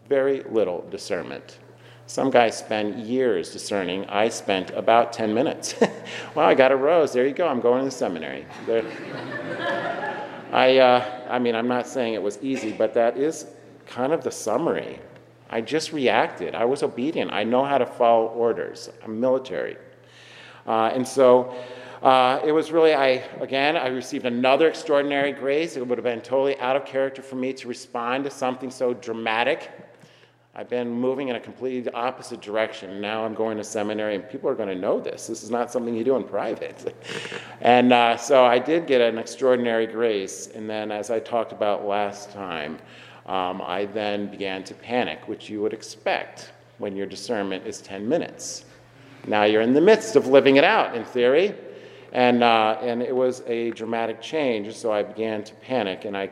very 0.09 0.41
little 0.49 0.85
discernment. 0.89 1.59
Some 2.07 2.31
guys 2.31 2.57
spend 2.57 2.99
years 3.05 3.53
discerning. 3.53 4.03
I 4.05 4.29
spent 4.29 4.71
about 4.71 5.13
10 5.13 5.31
minutes. 5.31 5.75
well, 6.35 6.47
I 6.47 6.55
got 6.55 6.71
a 6.71 6.75
rose. 6.75 7.13
There 7.13 7.27
you 7.27 7.33
go. 7.33 7.47
I'm 7.47 7.61
going 7.61 7.79
to 7.79 7.85
the 7.85 7.91
seminary. 7.91 8.47
I, 10.51 10.79
uh, 10.79 11.27
I 11.29 11.37
mean, 11.37 11.53
I'm 11.53 11.67
not 11.67 11.85
saying 11.85 12.15
it 12.15 12.23
was 12.23 12.39
easy, 12.41 12.71
but 12.71 12.95
that 12.95 13.15
is 13.15 13.45
kind 13.85 14.11
of 14.11 14.23
the 14.23 14.31
summary. 14.31 14.99
I 15.51 15.61
just 15.61 15.93
reacted. 15.93 16.55
I 16.55 16.65
was 16.65 16.81
obedient. 16.81 17.31
I 17.31 17.43
know 17.43 17.63
how 17.63 17.77
to 17.77 17.85
follow 17.85 18.27
orders. 18.29 18.89
I'm 19.03 19.19
military. 19.19 19.77
Uh, 20.65 20.91
and 20.93 21.07
so 21.07 21.55
uh, 22.01 22.39
it 22.45 22.51
was 22.51 22.71
really, 22.71 22.93
I 22.93 23.23
again, 23.39 23.75
I 23.75 23.87
received 23.87 24.25
another 24.25 24.67
extraordinary 24.67 25.31
grace. 25.31 25.75
It 25.75 25.85
would 25.85 25.97
have 25.97 26.05
been 26.05 26.21
totally 26.21 26.57
out 26.59 26.75
of 26.75 26.85
character 26.85 27.21
for 27.21 27.35
me 27.35 27.53
to 27.53 27.67
respond 27.67 28.23
to 28.23 28.31
something 28.31 28.71
so 28.71 28.93
dramatic. 28.93 29.69
I've 30.59 30.67
been 30.67 30.91
moving 30.91 31.29
in 31.29 31.37
a 31.37 31.39
completely 31.39 31.89
opposite 31.93 32.41
direction. 32.41 32.99
Now 32.99 33.23
I'm 33.23 33.33
going 33.33 33.55
to 33.55 33.63
seminary, 33.63 34.15
and 34.15 34.29
people 34.29 34.49
are 34.49 34.55
going 34.55 34.67
to 34.67 34.75
know 34.75 34.99
this. 34.99 35.25
This 35.25 35.41
is 35.41 35.49
not 35.49 35.71
something 35.71 35.95
you 35.95 36.03
do 36.03 36.17
in 36.17 36.25
private. 36.25 36.93
and 37.61 37.93
uh, 37.93 38.17
so 38.17 38.43
I 38.43 38.59
did 38.59 38.85
get 38.85 38.99
an 38.99 39.17
extraordinary 39.17 39.87
grace. 39.87 40.47
And 40.53 40.69
then, 40.69 40.91
as 40.91 41.11
I 41.11 41.19
talked 41.21 41.53
about 41.53 41.85
last 41.85 42.33
time, 42.33 42.77
um, 43.25 43.61
I 43.61 43.85
then 43.93 44.27
began 44.27 44.65
to 44.65 44.73
panic, 44.73 45.29
which 45.29 45.49
you 45.49 45.61
would 45.61 45.71
expect 45.71 46.51
when 46.77 46.93
your 46.93 47.05
discernment 47.05 47.65
is 47.65 47.79
10 47.79 48.05
minutes. 48.05 48.65
Now 49.27 49.45
you're 49.45 49.61
in 49.61 49.71
the 49.71 49.79
midst 49.79 50.17
of 50.17 50.27
living 50.27 50.57
it 50.57 50.65
out, 50.65 50.93
in 50.93 51.05
theory. 51.05 51.55
And, 52.11 52.43
uh, 52.43 52.79
and 52.81 53.01
it 53.01 53.15
was 53.15 53.43
a 53.47 53.71
dramatic 53.71 54.21
change, 54.21 54.75
so 54.75 54.91
I 54.91 55.03
began 55.03 55.41
to 55.41 55.55
panic. 55.55 56.03
And 56.03 56.17
I 56.17 56.29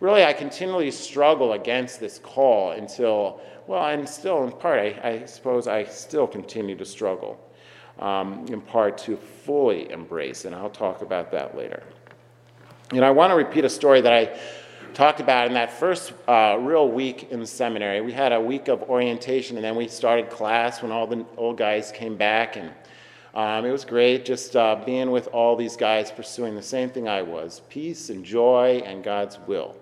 really, 0.00 0.24
I 0.24 0.32
continually 0.32 0.90
struggle 0.90 1.52
against 1.52 2.00
this 2.00 2.18
call 2.18 2.72
until, 2.72 3.40
well, 3.66 3.86
and 3.86 4.08
still 4.08 4.44
in 4.44 4.52
part, 4.52 4.80
I, 4.80 5.08
I 5.08 5.24
suppose 5.26 5.68
I 5.68 5.84
still 5.84 6.26
continue 6.26 6.76
to 6.76 6.84
struggle, 6.84 7.38
um, 7.98 8.46
in 8.48 8.60
part 8.60 8.98
to 8.98 9.16
fully 9.16 9.90
embrace. 9.90 10.46
And 10.46 10.54
I'll 10.54 10.70
talk 10.70 11.02
about 11.02 11.30
that 11.32 11.56
later. 11.56 11.82
You 12.92 13.00
know, 13.00 13.06
I 13.06 13.10
want 13.10 13.30
to 13.30 13.36
repeat 13.36 13.64
a 13.64 13.70
story 13.70 14.00
that 14.00 14.12
I 14.12 14.36
talked 14.94 15.20
about 15.20 15.46
in 15.46 15.54
that 15.54 15.72
first 15.72 16.12
uh, 16.26 16.56
real 16.60 16.88
week 16.88 17.30
in 17.30 17.44
seminary. 17.46 18.00
We 18.00 18.12
had 18.12 18.32
a 18.32 18.40
week 18.40 18.68
of 18.68 18.82
orientation, 18.82 19.56
and 19.56 19.64
then 19.64 19.76
we 19.76 19.86
started 19.86 20.30
class 20.30 20.82
when 20.82 20.90
all 20.90 21.06
the 21.06 21.24
old 21.36 21.56
guys 21.56 21.92
came 21.92 22.16
back, 22.16 22.56
and 22.56 22.72
um, 23.34 23.64
it 23.64 23.70
was 23.70 23.84
great 23.84 24.24
just 24.24 24.56
uh, 24.56 24.82
being 24.84 25.12
with 25.12 25.28
all 25.28 25.54
these 25.54 25.76
guys 25.76 26.10
pursuing 26.10 26.56
the 26.56 26.62
same 26.62 26.90
thing 26.90 27.06
I 27.06 27.22
was 27.22 27.62
peace 27.68 28.10
and 28.10 28.24
joy 28.24 28.82
and 28.84 29.04
God's 29.04 29.38
will. 29.46 29.76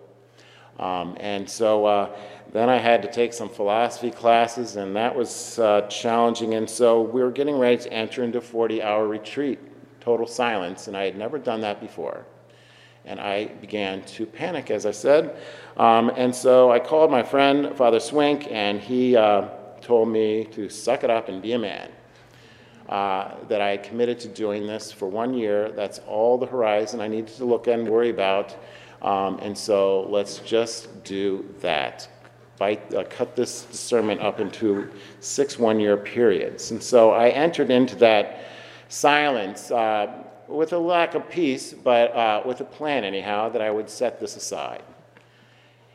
Um, 0.79 1.17
and 1.21 1.49
so 1.49 1.87
uh, 1.87 2.17
then 2.53 2.69
I 2.69 2.79
had 2.79 3.03
to 3.03 3.11
take 3.11 3.33
some 3.33 3.49
philosophy 3.49 4.11
classes, 4.11 4.77
and 4.77 4.95
that 4.97 5.15
was 5.15 5.59
uh, 5.59 5.83
challenging. 5.89 6.55
And 6.55 6.69
so 6.69 7.03
we 7.03 7.23
were 7.23 7.31
getting 7.33 7.59
ready 7.59 7.79
to 7.79 7.93
enter 7.93 8.23
into 8.25 8.39
a 8.39 8.43
40 8.43 8.83
hour 8.83 9.07
retreat, 9.09 9.59
total 10.01 10.27
silence, 10.27 10.89
and 10.89 10.97
I 10.97 11.05
had 11.05 11.17
never 11.17 11.39
done 11.39 11.61
that 11.63 11.81
before 11.81 12.25
and 13.05 13.21
I 13.21 13.47
began 13.47 14.03
to 14.05 14.27
panic, 14.27 14.71
as 14.71 14.85
I 14.85 14.91
said. 14.91 15.37
Um, 15.79 16.11
and 16.17 16.35
so 16.35 16.71
I 16.71 16.79
called 16.79 17.11
my 17.11 17.23
friend, 17.23 17.75
Father 17.75 18.01
Swink, 18.01 18.49
and 18.51 18.81
he 18.81 19.17
uh, 19.17 19.49
told 19.81 20.09
me 20.11 20.45
to 20.53 20.69
suck 20.69 21.05
it 21.05 21.11
up 21.11 21.29
and 21.31 21.41
be 21.41 21.53
a 21.55 21.59
man. 21.59 21.91
uh, 22.89 23.35
that 23.49 23.61
I 23.61 23.77
committed 23.77 24.19
to 24.21 24.29
doing 24.29 24.67
this 24.67 24.91
for 24.91 25.09
one 25.09 25.35
year. 25.35 25.71
That's 25.73 25.99
all 26.01 26.39
the 26.39 26.47
horizon 26.47 27.01
I 27.01 27.09
needed 27.09 27.29
to 27.37 27.45
look 27.45 27.67
and 27.67 27.87
worry 27.89 28.11
about. 28.11 28.57
Um, 29.02 29.38
and 29.40 29.57
so 29.57 30.02
let's 30.09 30.38
just 30.38 31.05
do 31.05 31.55
that. 31.61 32.09
Bite, 32.59 32.93
uh, 32.93 33.05
cut 33.05 33.37
this 33.37 33.69
sermon 33.71 34.19
up 34.19 34.40
into 34.40 34.90
six 35.21 35.59
one 35.59 35.78
year 35.78 35.97
periods. 35.97 36.73
And 36.73 36.83
so 36.83 37.12
I 37.12 37.28
entered 37.28 37.71
into 37.71 37.95
that 37.97 38.45
silence 38.88 39.71
uh, 39.71 40.25
with 40.49 40.73
a 40.73 40.78
lack 40.78 41.14
of 41.14 41.28
peace, 41.28 41.73
but 41.73 42.12
uh, 42.14 42.43
with 42.45 42.61
a 42.61 42.64
plan, 42.64 43.05
anyhow, 43.05 43.49
that 43.50 43.62
I 43.62 43.71
would 43.71 43.88
set 43.88 44.19
this 44.19 44.35
aside. 44.37 44.83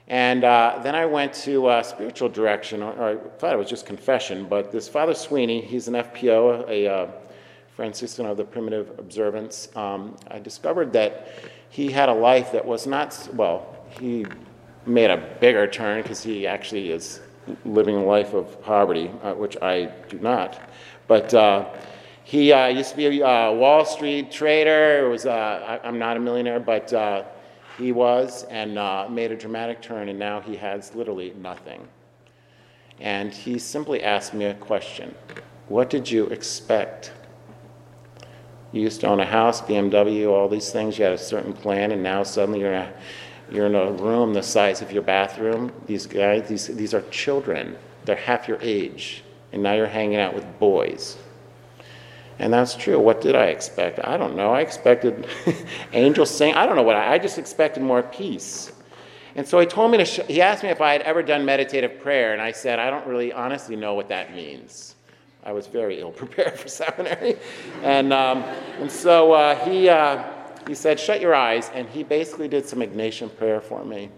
And 0.08 0.44
uh, 0.44 0.80
then 0.84 0.96
I 0.96 1.06
went 1.06 1.34
to 1.46 1.68
uh, 1.68 1.84
spiritual 1.84 2.30
direction, 2.30 2.84
or, 2.84 2.94
or, 2.94 3.10
I 3.10 3.38
thought 3.40 3.54
it 3.54 3.58
was 3.58 3.70
just 3.70 3.86
confession, 3.86 4.46
but 4.50 4.72
this 4.72 4.88
Father 4.88 5.14
Sweeney, 5.14 5.62
he's 5.62 5.88
an 5.88 5.94
FPO, 5.96 6.68
a 6.70 6.88
uh, 6.88 7.12
Franciscan 7.76 8.26
of 8.26 8.38
the 8.38 8.44
Primitive 8.44 8.98
Observance. 9.00 9.70
Um, 9.76 10.16
I 10.28 10.40
discovered 10.40 10.94
that 10.94 11.28
he 11.70 11.92
had 11.92 12.10
a 12.10 12.14
life 12.14 12.52
that 12.52 12.64
was 12.64 12.86
not, 12.86 13.30
well, 13.34 13.76
he 14.00 14.26
made 14.86 15.10
a 15.10 15.18
bigger 15.40 15.66
turn 15.68 16.02
because 16.02 16.22
he 16.22 16.46
actually 16.46 16.92
is 16.92 17.22
living 17.66 17.96
a 17.96 18.04
life 18.04 18.34
of 18.34 18.62
poverty, 18.62 19.12
uh, 19.24 19.34
which 19.34 19.58
I 19.62 19.86
do 20.08 20.20
not. 20.20 20.62
But 21.08 21.34
uh, 21.34 21.70
he 22.24 22.52
uh, 22.52 22.68
used 22.68 22.92
to 22.92 22.98
be 22.98 23.22
a 23.22 23.52
Wall 23.52 23.86
Street 23.86 24.32
trader. 24.32 25.06
It 25.06 25.10
was, 25.10 25.26
I, 25.26 25.80
am 25.84 25.98
not 25.98 26.16
a 26.16 26.20
millionaire, 26.20 26.60
but 26.60 26.94
he 27.78 27.92
was 27.92 28.44
and 28.44 28.78
uh, 28.78 29.08
made 29.10 29.32
a 29.32 29.36
dramatic 29.36 29.82
turn, 29.82 30.10
and 30.10 30.20
now 30.20 30.40
he 30.40 30.56
has 30.56 30.94
literally 30.96 31.34
nothing. 31.38 31.88
And 33.00 33.34
he 33.34 33.58
simply 33.58 34.04
asked 34.04 34.34
me 34.34 34.46
a 34.46 34.54
question 34.54 35.16
What 35.68 35.90
did 35.90 36.10
you 36.10 36.28
expect? 36.28 37.12
You 38.74 38.82
used 38.82 39.02
to 39.02 39.08
own 39.08 39.20
a 39.20 39.26
house, 39.26 39.62
BMW, 39.62 40.28
all 40.28 40.50
these 40.50 40.72
things, 40.72 40.98
you 40.98 41.04
had 41.04 41.14
a 41.14 41.18
certain 41.18 41.54
plan, 41.54 41.92
and 41.92 42.02
now 42.02 42.24
suddenly 42.24 42.60
you're 42.60 42.74
in 42.74 42.82
a, 42.82 42.94
you're 43.52 43.68
in 43.68 43.76
a 43.76 43.92
room 43.92 44.34
the 44.34 44.42
size 44.42 44.82
of 44.82 44.92
your 44.92 45.04
bathroom. 45.04 45.72
These 45.86 46.08
guys, 46.08 46.50
these, 46.50 46.68
these 46.68 46.94
are 46.96 47.02
children, 47.10 47.78
they're 48.04 48.16
half 48.16 48.48
your 48.48 48.58
age, 48.62 49.24
and 49.52 49.62
now 49.62 49.74
you're 49.74 49.86
hanging 49.86 50.18
out 50.18 50.34
with 50.34 50.44
boys. 50.60 51.18
And 52.40 52.52
that's 52.52 52.76
true. 52.76 53.00
What 53.00 53.22
did 53.22 53.36
I 53.36 53.46
expect? 53.46 54.00
I 54.04 54.18
don't 54.18 54.36
know. 54.36 54.52
I 54.52 54.62
expected 54.62 55.28
angels 55.94 56.32
sing. 56.32 56.56
I 56.56 56.66
don't 56.66 56.76
know 56.76 56.82
what 56.82 56.96
I, 56.96 57.14
I 57.14 57.18
just 57.20 57.38
expected 57.38 57.84
more 57.84 58.02
peace. 58.02 58.72
And 59.36 59.48
so 59.48 59.60
he 59.60 59.68
told 59.68 59.92
me 59.92 60.00
to, 60.00 60.06
sh- 60.06 60.20
he 60.28 60.42
asked 60.42 60.64
me 60.64 60.70
if 60.70 60.82
I 60.82 60.94
had 60.94 61.04
ever 61.04 61.22
done 61.22 61.46
meditative 61.46 62.00
prayer, 62.00 62.34
and 62.34 62.42
I 62.42 62.52
said, 62.52 62.80
I 62.80 62.90
don't 62.90 63.06
really 63.06 63.32
honestly 63.32 63.76
know 63.76 63.94
what 63.94 64.10
that 64.10 64.34
means. 64.34 64.93
I 65.46 65.52
was 65.52 65.68
very 65.68 66.00
ill 66.00 66.12
prepared 66.24 66.58
for 66.58 66.68
seminary. 66.68 67.38
And, 67.82 68.14
um, 68.14 68.44
and 68.80 68.92
so 68.92 69.34
uh, 69.34 69.56
he, 69.66 69.90
uh, 69.90 70.24
he 70.68 70.76
said, 70.76 71.00
Shut 71.00 71.22
your 71.22 71.36
eyes. 71.36 71.70
And 71.74 71.88
he 71.90 72.04
basically 72.04 72.48
did 72.48 72.68
some 72.68 72.80
Ignatian 72.80 73.36
prayer 73.38 73.62
for 73.62 73.84
me. 73.84 74.10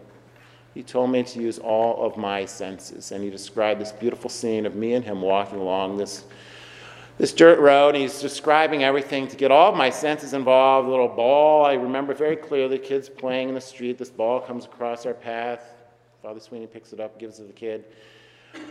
He 0.73 0.83
told 0.83 1.09
me 1.09 1.23
to 1.23 1.41
use 1.41 1.57
all 1.57 2.05
of 2.05 2.17
my 2.17 2.45
senses. 2.45 3.11
And 3.11 3.23
he 3.23 3.29
described 3.29 3.79
this 3.79 3.91
beautiful 3.91 4.29
scene 4.29 4.65
of 4.65 4.75
me 4.75 4.93
and 4.93 5.05
him 5.05 5.21
walking 5.21 5.59
along 5.59 5.97
this 5.97 6.25
this 7.17 7.31
dirt 7.31 7.59
road, 7.59 7.95
and 7.95 7.97
he's 7.97 8.19
describing 8.19 8.83
everything 8.83 9.27
to 9.29 9.37
get 9.37 9.49
all 9.49 9.71
of 9.71 9.77
my 9.77 9.89
senses 9.89 10.33
involved. 10.33 10.87
A 10.87 10.91
little 10.91 11.07
ball, 11.07 11.65
I 11.65 11.73
remember 11.73 12.13
very 12.13 12.35
clearly, 12.35 12.77
kids 12.77 13.07
playing 13.07 13.49
in 13.49 13.55
the 13.55 13.61
street. 13.61 13.97
This 13.97 14.09
ball 14.09 14.41
comes 14.41 14.65
across 14.65 15.05
our 15.05 15.13
path. 15.13 15.63
Father 16.21 16.41
Sweeney 16.41 16.67
picks 16.67 16.91
it 16.91 16.99
up, 16.99 17.17
gives 17.17 17.39
it 17.39 17.43
to 17.43 17.47
the 17.47 17.53
kid. 17.53 17.85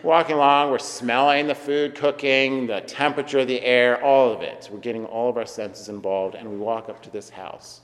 Walking 0.03 0.37
along, 0.37 0.71
we're 0.71 0.79
smelling 0.79 1.47
the 1.47 1.55
food 1.55 1.95
cooking, 1.95 2.67
the 2.67 2.83
temperature 2.83 3.41
of 3.41 3.49
the 3.49 3.63
air, 3.63 4.03
all 4.05 4.31
of 4.31 4.43
it. 4.43 4.69
We're 4.71 4.79
getting 4.79 5.07
all 5.07 5.31
of 5.31 5.37
our 5.37 5.47
senses 5.47 5.89
involved, 5.89 6.35
and 6.35 6.49
we 6.49 6.57
walk 6.57 6.89
up 6.89 7.03
to 7.05 7.11
this 7.11 7.31
house. 7.31 7.81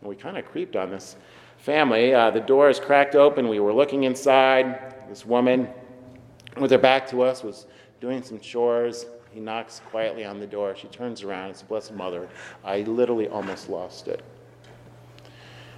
And 0.00 0.08
we 0.08 0.16
kind 0.16 0.36
of 0.36 0.44
creeped 0.44 0.74
on 0.76 0.90
this 0.90 1.16
family. 1.58 2.14
Uh, 2.14 2.30
the 2.30 2.40
door 2.40 2.68
is 2.70 2.80
cracked 2.80 3.14
open. 3.14 3.48
We 3.48 3.60
were 3.60 3.72
looking 3.72 4.04
inside. 4.04 4.94
This 5.08 5.24
woman, 5.24 5.68
with 6.56 6.70
her 6.70 6.78
back 6.78 7.08
to 7.10 7.22
us, 7.22 7.42
was 7.42 7.66
doing 8.00 8.22
some 8.22 8.40
chores. 8.40 9.06
He 9.30 9.40
knocks 9.40 9.80
quietly 9.90 10.24
on 10.24 10.40
the 10.40 10.46
door. 10.46 10.74
She 10.76 10.88
turns 10.88 11.22
around. 11.22 11.50
It's 11.50 11.62
Blessed 11.62 11.94
Mother. 11.94 12.28
I 12.64 12.80
literally 12.80 13.28
almost 13.28 13.68
lost 13.68 14.08
it. 14.08 14.22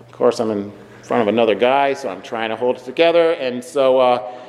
Of 0.00 0.12
course, 0.12 0.40
I'm 0.40 0.50
in 0.50 0.72
front 1.02 1.22
of 1.22 1.28
another 1.28 1.54
guy, 1.54 1.92
so 1.94 2.08
I'm 2.08 2.22
trying 2.22 2.50
to 2.50 2.56
hold 2.56 2.76
it 2.76 2.84
together. 2.84 3.32
And 3.32 3.62
so 3.62 3.98
uh, 3.98 4.39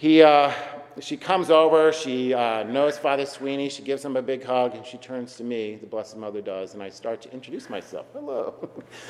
he, 0.00 0.22
uh, 0.22 0.50
she 0.98 1.18
comes 1.18 1.50
over. 1.50 1.92
She 1.92 2.32
uh, 2.32 2.62
knows 2.62 2.96
Father 2.96 3.26
Sweeney. 3.26 3.68
She 3.68 3.82
gives 3.82 4.02
him 4.02 4.16
a 4.16 4.22
big 4.22 4.42
hug, 4.42 4.74
and 4.74 4.86
she 4.86 4.96
turns 4.96 5.36
to 5.36 5.44
me. 5.44 5.74
The 5.74 5.86
Blessed 5.86 6.16
Mother 6.16 6.40
does, 6.40 6.72
and 6.72 6.82
I 6.82 6.88
start 6.88 7.20
to 7.20 7.32
introduce 7.34 7.68
myself. 7.68 8.06
Hello, 8.14 8.54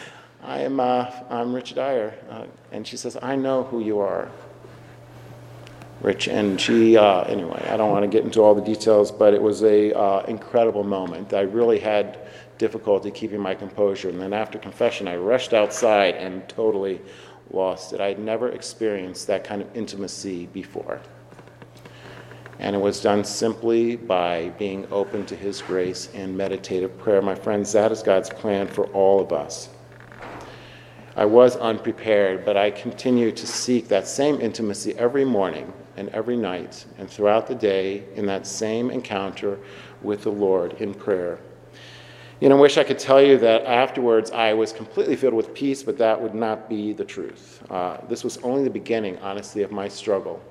I 0.43 0.63
am 0.63 0.81
uh, 0.81 1.09
I'm 1.31 1.55
Rich 1.55 1.77
Dyer, 1.77 2.13
uh, 2.29 2.47
and 2.73 2.85
she 2.85 2.97
says, 2.97 3.17
"I 3.23 3.37
know 3.37 3.63
who 3.63 3.79
you 3.79 4.01
are." 4.01 4.33
Rich, 6.01 6.27
and 6.27 6.61
she, 6.61 6.97
uh, 6.97 7.21
anyway, 7.23 7.65
I 7.71 7.77
don't 7.77 7.93
want 7.93 8.03
to 8.03 8.09
get 8.09 8.25
into 8.25 8.41
all 8.41 8.57
the 8.57 8.61
details, 8.61 9.13
but 9.13 9.33
it 9.33 9.41
was 9.41 9.63
a 9.63 9.97
uh, 9.97 10.25
incredible 10.27 10.83
moment. 10.83 11.35
I 11.35 11.43
really 11.43 11.79
had 11.79 12.19
difficulty 12.59 13.13
keeping 13.13 13.39
my 13.39 13.55
composure, 13.55 14.09
and 14.09 14.21
then 14.21 14.33
after 14.33 14.59
confession, 14.59 15.07
I 15.07 15.17
rushed 15.17 15.55
outside 15.55 16.17
and 16.17 16.49
totally 16.49 17.01
lost 17.53 17.93
it. 17.93 18.01
I 18.01 18.09
had 18.09 18.19
never 18.19 18.49
experienced 18.49 19.27
that 19.27 19.45
kind 19.45 19.63
of 19.63 19.77
intimacy 19.77 20.47
before. 20.47 21.01
And 22.59 22.77
it 22.77 22.79
was 22.79 23.01
done 23.01 23.25
simply 23.25 23.97
by 23.97 24.51
being 24.59 24.87
open 24.91 25.25
to 25.27 25.37
His 25.37 25.63
grace 25.63 26.11
and 26.15 26.37
meditative 26.37 26.99
prayer. 26.99 27.23
My 27.23 27.35
friends, 27.35 27.73
that 27.73 27.91
is 27.91 28.03
God's 28.03 28.29
plan 28.29 28.67
for 28.67 28.87
all 28.89 29.21
of 29.21 29.33
us. 29.33 29.71
I 31.17 31.25
was 31.25 31.57
unprepared, 31.57 32.45
but 32.45 32.57
I 32.57 32.71
continue 32.71 33.33
to 33.33 33.47
seek 33.47 33.89
that 33.89 34.07
same 34.07 34.41
intimacy 34.41 34.95
every 34.97 35.25
morning 35.25 35.73
and 35.97 36.09
every 36.11 36.37
night 36.37 36.85
and 36.99 37.11
throughout 37.11 37.47
the 37.47 37.55
day 37.55 38.05
in 38.15 38.27
that 38.27 38.47
same 38.47 38.91
encounter 38.91 39.59
with 40.03 40.23
the 40.23 40.31
Lord 40.31 40.75
in 40.75 40.95
prayer. 40.95 41.41
You 42.41 42.49
know, 42.49 42.57
I 42.57 42.61
wish 42.61 42.79
I 42.79 42.85
could 42.85 42.99
tell 42.99 43.21
you 43.21 43.37
that 43.37 43.67
afterwards 43.67 44.31
I 44.31 44.55
was 44.55 44.73
completely 44.73 45.15
filled 45.15 45.35
with 45.35 45.53
peace, 45.53 45.83
but 45.83 45.99
that 45.99 46.19
would 46.19 46.35
not 46.35 46.71
be 46.71 46.95
the 46.95 47.05
truth. 47.05 47.63
Uh, 47.71 47.99
this 48.09 48.25
was 48.25 48.39
only 48.39 48.65
the 48.65 48.71
beginning, 48.71 49.19
honestly, 49.19 49.63
of 49.63 49.71
my 49.71 49.89
struggle. 49.89 50.43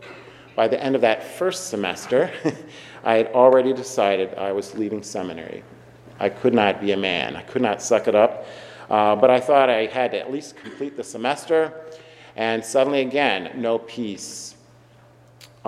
By 0.55 0.67
the 0.67 0.79
end 0.83 0.93
of 0.93 1.01
that 1.01 1.23
first 1.23 1.71
semester, 1.71 2.31
I 3.03 3.15
had 3.15 3.27
already 3.29 3.73
decided 3.73 4.35
I 4.35 4.51
was 4.51 4.75
leaving 4.75 5.01
seminary. 5.01 5.63
I 6.19 6.29
could 6.29 6.53
not 6.53 6.79
be 6.79 6.91
a 6.91 6.97
man, 6.97 7.35
I 7.35 7.41
could 7.41 7.63
not 7.63 7.81
suck 7.81 8.07
it 8.07 8.13
up. 8.13 8.45
Uh, 8.87 9.15
but 9.15 9.31
I 9.31 9.39
thought 9.39 9.67
I 9.71 9.87
had 9.87 10.11
to 10.11 10.19
at 10.19 10.31
least 10.31 10.57
complete 10.57 10.95
the 10.95 11.03
semester, 11.03 11.73
and 12.35 12.63
suddenly 12.63 13.01
again, 13.01 13.51
no 13.55 13.79
peace 13.79 14.55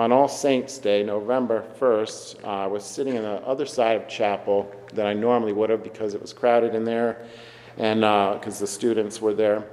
on 0.02 0.10
All 0.10 0.26
Saints' 0.26 0.78
Day, 0.78 1.04
November 1.04 1.64
1st, 1.78 2.42
uh, 2.42 2.48
I 2.48 2.66
was 2.66 2.84
sitting 2.84 3.16
on 3.16 3.22
the 3.22 3.40
other 3.46 3.64
side 3.64 3.96
of 3.96 4.08
chapel 4.08 4.68
than 4.92 5.06
I 5.06 5.12
normally 5.12 5.52
would 5.52 5.70
have 5.70 5.84
because 5.84 6.12
it 6.14 6.20
was 6.20 6.32
crowded 6.32 6.74
in 6.74 6.84
there 6.84 7.24
and 7.78 8.00
because 8.00 8.56
uh, 8.56 8.60
the 8.60 8.66
students 8.66 9.20
were 9.20 9.32
there. 9.32 9.64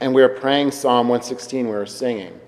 And 0.00 0.14
we 0.14 0.22
were 0.22 0.28
praying 0.28 0.70
Psalm 0.70 1.08
116, 1.08 1.66
we 1.66 1.72
were 1.72 1.84
singing. 1.84 2.38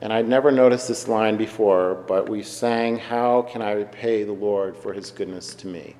And 0.00 0.12
I'd 0.12 0.28
never 0.28 0.50
noticed 0.50 0.88
this 0.88 1.06
line 1.06 1.36
before, 1.36 2.02
but 2.08 2.28
we 2.28 2.42
sang, 2.42 2.98
How 2.98 3.42
can 3.42 3.62
I 3.62 3.72
repay 3.72 4.24
the 4.24 4.32
Lord 4.32 4.76
for 4.76 4.92
his 4.92 5.12
goodness 5.12 5.54
to 5.54 5.68
me? 5.68 5.94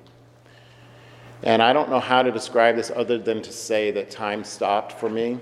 And 1.43 1.61
I 1.61 1.71
don't 1.71 1.89
know 1.89 2.01
how 2.01 2.21
to 2.23 2.31
describe 2.31 2.75
this 2.75 2.91
other 2.93 3.17
than 3.17 3.41
to 3.41 3.53
say 3.53 3.91
that 3.91 4.11
time 4.11 4.43
stopped 4.43 4.99
for 4.99 5.09
me. 5.09 5.39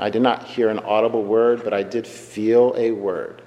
I 0.00 0.08
did 0.08 0.22
not 0.22 0.44
hear 0.44 0.70
an 0.70 0.78
audible 0.78 1.22
word, 1.22 1.62
but 1.62 1.74
I 1.74 1.82
did 1.82 2.06
feel 2.06 2.74
a 2.78 2.90
word. 2.90 3.42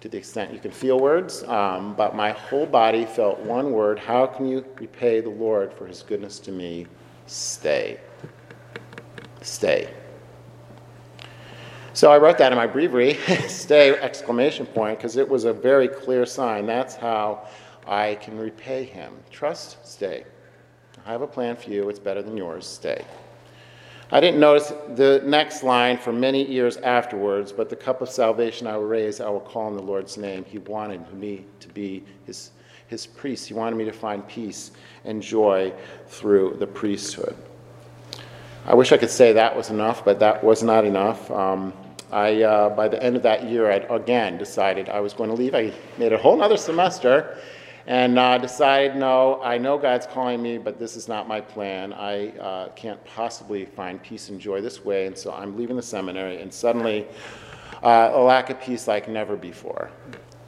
To 0.00 0.08
the 0.08 0.16
extent 0.16 0.54
you 0.54 0.58
can 0.58 0.70
feel 0.70 0.98
words, 0.98 1.42
um, 1.44 1.94
but 1.94 2.16
my 2.16 2.30
whole 2.32 2.64
body 2.64 3.04
felt 3.04 3.38
one 3.40 3.72
word 3.72 3.98
How 3.98 4.26
can 4.26 4.46
you 4.46 4.64
repay 4.76 5.20
the 5.20 5.28
Lord 5.28 5.74
for 5.74 5.86
his 5.86 6.02
goodness 6.02 6.38
to 6.40 6.50
me? 6.52 6.86
Stay. 7.26 8.00
Stay. 9.42 9.92
So 11.92 12.10
I 12.10 12.16
wrote 12.16 12.38
that 12.38 12.52
in 12.52 12.56
my 12.56 12.66
breviary, 12.66 13.14
stay 13.48 13.90
exclamation 13.98 14.64
point, 14.64 14.98
because 14.98 15.18
it 15.18 15.28
was 15.28 15.44
a 15.44 15.52
very 15.52 15.88
clear 15.88 16.24
sign. 16.24 16.64
That's 16.64 16.96
how 16.96 17.46
I 17.86 18.14
can 18.22 18.38
repay 18.38 18.84
him. 18.84 19.12
Trust, 19.30 19.86
stay. 19.86 20.24
I 21.04 21.12
have 21.12 21.20
a 21.20 21.26
plan 21.26 21.56
for 21.56 21.68
you. 21.68 21.90
It's 21.90 21.98
better 21.98 22.22
than 22.22 22.38
yours. 22.38 22.66
Stay. 22.66 23.04
I 24.12 24.20
didn't 24.20 24.40
notice 24.40 24.72
the 24.96 25.22
next 25.24 25.62
line 25.62 25.96
for 25.96 26.12
many 26.12 26.44
years 26.44 26.76
afterwards, 26.78 27.52
but 27.52 27.68
the 27.68 27.76
cup 27.76 28.02
of 28.02 28.10
salvation 28.10 28.66
I 28.66 28.76
will 28.76 28.86
raise, 28.86 29.20
I 29.20 29.28
will 29.28 29.38
call 29.40 29.68
in 29.68 29.76
the 29.76 29.82
Lord's 29.82 30.16
name. 30.16 30.44
He 30.44 30.58
wanted 30.58 31.12
me 31.14 31.44
to 31.60 31.68
be 31.68 32.02
his, 32.26 32.50
his 32.88 33.06
priest. 33.06 33.46
He 33.46 33.54
wanted 33.54 33.76
me 33.76 33.84
to 33.84 33.92
find 33.92 34.26
peace 34.26 34.72
and 35.04 35.22
joy 35.22 35.72
through 36.08 36.56
the 36.58 36.66
priesthood. 36.66 37.36
I 38.66 38.74
wish 38.74 38.90
I 38.90 38.96
could 38.96 39.10
say 39.10 39.32
that 39.32 39.56
was 39.56 39.70
enough, 39.70 40.04
but 40.04 40.18
that 40.18 40.42
was 40.42 40.64
not 40.64 40.84
enough. 40.84 41.30
Um, 41.30 41.72
I, 42.10 42.42
uh, 42.42 42.70
by 42.70 42.88
the 42.88 43.00
end 43.00 43.14
of 43.14 43.22
that 43.22 43.44
year, 43.44 43.70
I 43.70 43.76
again 43.94 44.38
decided 44.38 44.88
I 44.88 44.98
was 44.98 45.12
going 45.12 45.30
to 45.30 45.36
leave. 45.36 45.54
I 45.54 45.72
made 45.98 46.12
a 46.12 46.18
whole 46.18 46.42
other 46.42 46.56
semester 46.56 47.38
and 47.90 48.20
uh, 48.20 48.38
decided, 48.38 48.94
no, 48.94 49.42
I 49.42 49.58
know 49.58 49.76
God's 49.76 50.06
calling 50.06 50.40
me, 50.40 50.58
but 50.58 50.78
this 50.78 50.94
is 50.94 51.08
not 51.08 51.26
my 51.26 51.40
plan. 51.40 51.92
I 51.92 52.28
uh, 52.38 52.68
can't 52.68 53.04
possibly 53.04 53.64
find 53.64 54.00
peace 54.00 54.28
and 54.28 54.40
joy 54.40 54.60
this 54.60 54.84
way, 54.84 55.06
and 55.06 55.18
so 55.18 55.32
I'm 55.32 55.56
leaving 55.56 55.74
the 55.74 55.82
seminary, 55.82 56.40
and 56.40 56.54
suddenly 56.54 57.08
uh, 57.82 58.12
a 58.12 58.20
lack 58.20 58.48
of 58.48 58.60
peace 58.60 58.86
like 58.86 59.08
never 59.08 59.34
before. 59.34 59.90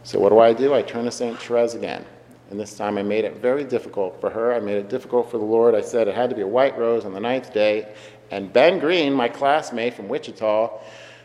So 0.05 0.21
what 0.21 0.29
do 0.29 0.39
I 0.39 0.53
do? 0.53 0.73
I 0.73 0.83
turn 0.83 1.05
to 1.05 1.11
St. 1.11 1.37
Therese 1.37 1.75
again. 1.75 2.05
And 2.51 2.61
this 2.61 2.77
time 2.77 2.97
I 2.97 3.03
made 3.03 3.25
it 3.25 3.39
very 3.39 3.65
difficult 3.65 4.21
for 4.21 4.31
her. 4.31 4.55
I 4.55 4.61
made 4.61 4.77
it 4.77 4.89
difficult 4.89 5.29
for 5.29 5.39
the 5.39 5.45
Lord. 5.45 5.75
I 5.75 5.81
said 5.81 6.07
it 6.07 6.15
had 6.15 6.31
to 6.31 6.37
be 6.37 6.43
a 6.43 6.47
white 6.47 6.79
rose 6.79 7.05
on 7.05 7.13
the 7.13 7.19
ninth 7.19 7.53
day. 7.53 7.93
And 8.31 8.53
Ben 8.53 8.79
Green, 8.79 9.13
my 9.13 9.29
classmate 9.29 9.95
from 9.95 10.07
Wichita, 10.07 10.79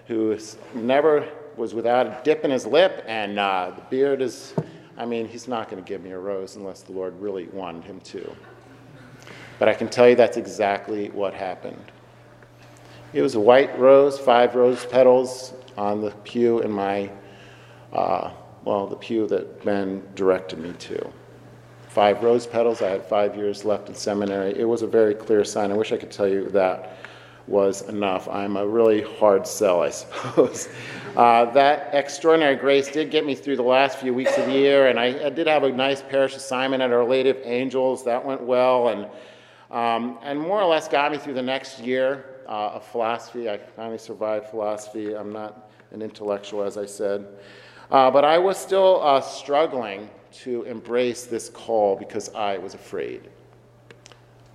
who 0.08 0.36
never 0.74 1.30
was 1.58 1.76
without 1.76 2.08
a 2.08 2.20
dip 2.24 2.44
in 2.44 2.50
his 2.50 2.66
lip, 2.66 3.04
and 3.06 3.38
uh, 3.38 3.72
the 3.76 3.82
beard 3.84 4.24
is, 4.24 4.56
I 4.98 5.06
mean, 5.06 5.28
he's 5.28 5.48
not 5.48 5.70
going 5.70 5.82
to 5.82 5.88
give 5.88 6.02
me 6.04 6.12
a 6.12 6.20
rose 6.20 6.56
unless 6.56 6.82
the 6.82 6.92
Lord 6.92 7.20
really 7.22 7.48
wanted 7.50 7.84
him 7.84 8.00
to. 8.02 8.36
But 9.60 9.70
I 9.70 9.74
can 9.74 9.90
tell 9.90 10.10
you 10.10 10.16
that's 10.16 10.38
exactly 10.38 11.10
what 11.10 11.34
happened. 11.34 11.92
It 13.14 13.22
was 13.22 13.36
a 13.36 13.40
white 13.40 13.78
rose, 13.80 14.20
five 14.20 14.56
rose 14.56 14.86
petals 14.86 15.54
on 15.78 16.02
the 16.02 16.12
pew 16.24 16.60
in 16.60 16.72
my, 16.72 17.10
uh, 17.94 18.32
well, 18.66 18.88
the 18.88 18.96
pew 18.96 19.28
that 19.28 19.64
Ben 19.64 20.04
directed 20.16 20.60
me 20.60 20.74
to. 20.74 21.10
Five 21.90 22.24
rose 22.24 22.46
petals. 22.46 22.82
I 22.82 22.90
had 22.90 23.06
five 23.06 23.36
years 23.36 23.66
left 23.66 23.90
in 23.90 23.96
seminary. 23.96 24.58
It 24.60 24.66
was 24.66 24.82
a 24.82 24.88
very 24.88 25.16
clear 25.16 25.44
sign. 25.46 25.72
I 25.72 25.76
wish 25.76 25.92
I 25.92 25.98
could 25.98 26.12
tell 26.12 26.28
you 26.28 26.50
that 26.50 26.98
was 27.48 27.82
enough. 27.84 28.28
I'm 28.28 28.58
a 28.58 28.68
really 28.68 29.02
hard 29.02 29.48
sell, 29.48 29.82
I 29.82 29.90
suppose. 29.92 30.70
Uh, 31.16 31.46
that 31.52 31.90
extraordinary 31.94 32.56
grace 32.56 32.92
did 32.92 33.10
get 33.10 33.26
me 33.26 33.34
through 33.34 33.56
the 33.56 33.64
last 33.64 33.98
few 33.98 34.14
weeks 34.14 34.38
of 34.38 34.46
the 34.46 34.52
year, 34.52 34.88
and 34.88 35.00
I, 35.00 35.26
I 35.26 35.30
did 35.30 35.48
have 35.48 35.64
a 35.64 35.72
nice 35.72 36.02
parish 36.02 36.36
assignment 36.36 36.84
at 36.84 36.92
Our 36.92 37.06
Lady 37.06 37.30
of 37.30 37.38
Angels. 37.44 38.04
That 38.06 38.24
went 38.24 38.42
well, 38.42 38.90
and, 38.90 39.08
um, 39.72 40.20
and 40.22 40.40
more 40.40 40.62
or 40.62 40.68
less 40.68 40.88
got 40.88 41.12
me 41.12 41.18
through 41.18 41.34
the 41.34 41.42
next 41.42 41.80
year 41.80 42.26
uh, 42.48 42.76
of 42.76 42.86
philosophy. 42.86 43.50
I 43.50 43.58
finally 43.58 43.98
survived 43.98 44.48
philosophy. 44.48 45.16
I'm 45.16 45.32
not 45.32 45.70
an 45.92 46.02
intellectual, 46.02 46.64
as 46.64 46.78
I 46.78 46.86
said. 46.86 47.26
Uh, 47.90 48.12
but 48.12 48.26
I 48.26 48.38
was 48.38 48.58
still 48.58 49.02
uh, 49.02 49.22
struggling 49.22 50.10
to 50.32 50.64
embrace 50.64 51.26
this 51.26 51.50
call 51.50 51.96
because 51.96 52.34
I 52.36 52.58
was 52.58 52.74
afraid. 52.74 53.30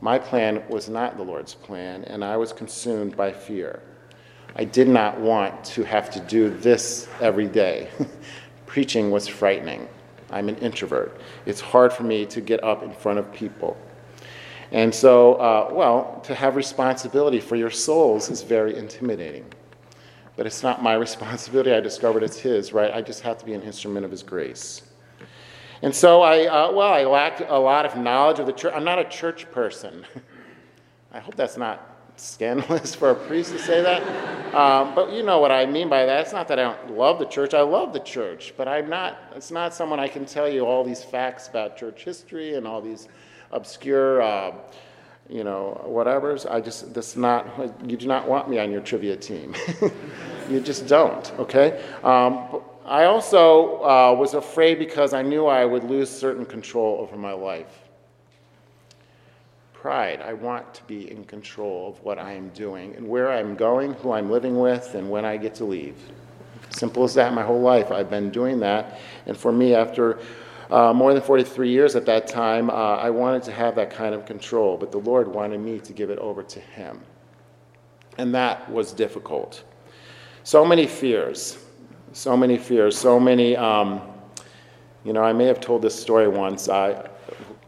My 0.02 0.18
plan 0.18 0.64
was 0.68 0.88
not 0.88 1.16
the 1.16 1.22
Lord's 1.22 1.54
plan, 1.54 2.02
and 2.06 2.24
I 2.24 2.36
was 2.36 2.52
consumed 2.52 3.16
by 3.16 3.30
fear. 3.30 3.80
I 4.56 4.64
did 4.64 4.88
not 4.88 5.20
want 5.20 5.64
to 5.66 5.84
have 5.84 6.10
to 6.10 6.18
do 6.18 6.50
this 6.50 7.08
every 7.20 7.46
day. 7.46 7.88
Preaching 8.66 9.12
was 9.12 9.28
frightening. 9.28 9.88
I'm 10.28 10.48
an 10.48 10.56
introvert. 10.56 11.20
It's 11.46 11.60
hard 11.60 11.92
for 11.92 12.02
me 12.02 12.26
to 12.26 12.40
get 12.40 12.64
up 12.64 12.82
in 12.82 12.92
front 12.92 13.20
of 13.20 13.32
people. 13.32 13.76
And 14.72 14.92
so, 14.92 15.34
uh, 15.34 15.68
well, 15.70 16.20
to 16.24 16.34
have 16.34 16.56
responsibility 16.56 17.38
for 17.38 17.54
your 17.54 17.70
souls 17.70 18.28
is 18.28 18.42
very 18.42 18.76
intimidating. 18.76 19.44
But 20.34 20.46
it's 20.46 20.64
not 20.64 20.82
my 20.82 20.94
responsibility. 21.06 21.72
I 21.72 21.78
discovered 21.78 22.24
it's 22.24 22.38
His, 22.38 22.72
right? 22.72 22.92
I 22.92 23.02
just 23.02 23.22
have 23.22 23.38
to 23.38 23.44
be 23.44 23.52
an 23.52 23.62
instrument 23.62 24.04
of 24.04 24.10
His 24.10 24.24
grace. 24.24 24.82
And 25.82 25.94
so 25.94 26.22
I, 26.22 26.46
uh, 26.46 26.72
well, 26.72 26.92
I 26.92 27.04
lacked 27.04 27.42
a 27.46 27.58
lot 27.58 27.84
of 27.84 27.96
knowledge 27.96 28.38
of 28.38 28.46
the 28.46 28.52
church. 28.52 28.72
I'm 28.74 28.84
not 28.84 29.00
a 29.00 29.04
church 29.04 29.50
person. 29.50 30.06
I 31.12 31.18
hope 31.18 31.34
that's 31.34 31.56
not 31.56 31.92
scandalous 32.16 32.94
for 32.94 33.10
a 33.10 33.14
priest 33.14 33.50
to 33.52 33.58
say 33.58 33.82
that. 33.82 34.54
Um, 34.54 34.94
but 34.94 35.12
you 35.12 35.24
know 35.24 35.40
what 35.40 35.50
I 35.50 35.66
mean 35.66 35.88
by 35.88 36.06
that. 36.06 36.20
It's 36.20 36.32
not 36.32 36.46
that 36.48 36.58
I 36.58 36.62
don't 36.62 36.96
love 36.96 37.18
the 37.18 37.26
church. 37.26 37.52
I 37.52 37.62
love 37.62 37.92
the 37.92 38.00
church, 38.00 38.54
but 38.56 38.68
I'm 38.68 38.88
not, 38.88 39.18
it's 39.34 39.50
not 39.50 39.74
someone 39.74 39.98
I 39.98 40.08
can 40.08 40.24
tell 40.24 40.48
you 40.48 40.64
all 40.66 40.84
these 40.84 41.02
facts 41.02 41.48
about 41.48 41.76
church 41.76 42.04
history 42.04 42.54
and 42.54 42.66
all 42.66 42.80
these 42.80 43.08
obscure, 43.50 44.22
uh, 44.22 44.52
you 45.28 45.42
know, 45.42 45.84
whatevers. 45.86 46.48
I 46.50 46.60
just, 46.60 46.94
that's 46.94 47.16
not, 47.16 47.46
you 47.88 47.96
do 47.96 48.06
not 48.06 48.28
want 48.28 48.48
me 48.48 48.58
on 48.58 48.70
your 48.70 48.82
trivia 48.82 49.16
team. 49.16 49.54
you 50.50 50.60
just 50.60 50.86
don't, 50.86 51.32
okay? 51.38 51.82
Um, 52.04 52.62
I 52.84 53.04
also 53.04 53.82
uh, 53.82 54.14
was 54.18 54.34
afraid 54.34 54.78
because 54.78 55.12
I 55.12 55.22
knew 55.22 55.46
I 55.46 55.64
would 55.64 55.84
lose 55.84 56.10
certain 56.10 56.44
control 56.44 56.98
over 57.00 57.16
my 57.16 57.32
life. 57.32 57.88
Pride. 59.72 60.20
I 60.20 60.32
want 60.32 60.74
to 60.74 60.84
be 60.84 61.10
in 61.10 61.24
control 61.24 61.88
of 61.88 62.02
what 62.04 62.18
I 62.18 62.32
am 62.32 62.48
doing 62.50 62.94
and 62.96 63.08
where 63.08 63.30
I'm 63.30 63.54
going, 63.54 63.94
who 63.94 64.12
I'm 64.12 64.30
living 64.30 64.58
with, 64.58 64.94
and 64.94 65.10
when 65.10 65.24
I 65.24 65.36
get 65.36 65.54
to 65.56 65.64
leave. 65.64 65.96
Simple 66.70 67.04
as 67.04 67.14
that, 67.14 67.32
my 67.34 67.42
whole 67.42 67.60
life. 67.60 67.90
I've 67.92 68.10
been 68.10 68.30
doing 68.30 68.58
that. 68.60 68.98
And 69.26 69.36
for 69.36 69.52
me, 69.52 69.74
after 69.74 70.18
uh, 70.70 70.92
more 70.92 71.12
than 71.12 71.22
43 71.22 71.70
years 71.70 71.94
at 71.96 72.06
that 72.06 72.26
time, 72.26 72.70
uh, 72.70 72.72
I 72.72 73.10
wanted 73.10 73.42
to 73.44 73.52
have 73.52 73.74
that 73.76 73.90
kind 73.90 74.14
of 74.14 74.24
control, 74.24 74.76
but 74.76 74.90
the 74.90 74.98
Lord 74.98 75.28
wanted 75.28 75.60
me 75.60 75.78
to 75.80 75.92
give 75.92 76.10
it 76.10 76.18
over 76.18 76.42
to 76.42 76.60
Him. 76.60 77.00
And 78.18 78.34
that 78.34 78.70
was 78.70 78.92
difficult. 78.92 79.64
So 80.44 80.64
many 80.64 80.86
fears 80.86 81.58
so 82.12 82.36
many 82.36 82.58
fears, 82.58 82.96
so 82.96 83.18
many. 83.18 83.56
Um, 83.56 84.00
you 85.04 85.12
know, 85.12 85.22
I 85.22 85.32
may 85.32 85.46
have 85.46 85.60
told 85.60 85.82
this 85.82 85.98
story 85.98 86.28
once. 86.28 86.68
I 86.68 87.08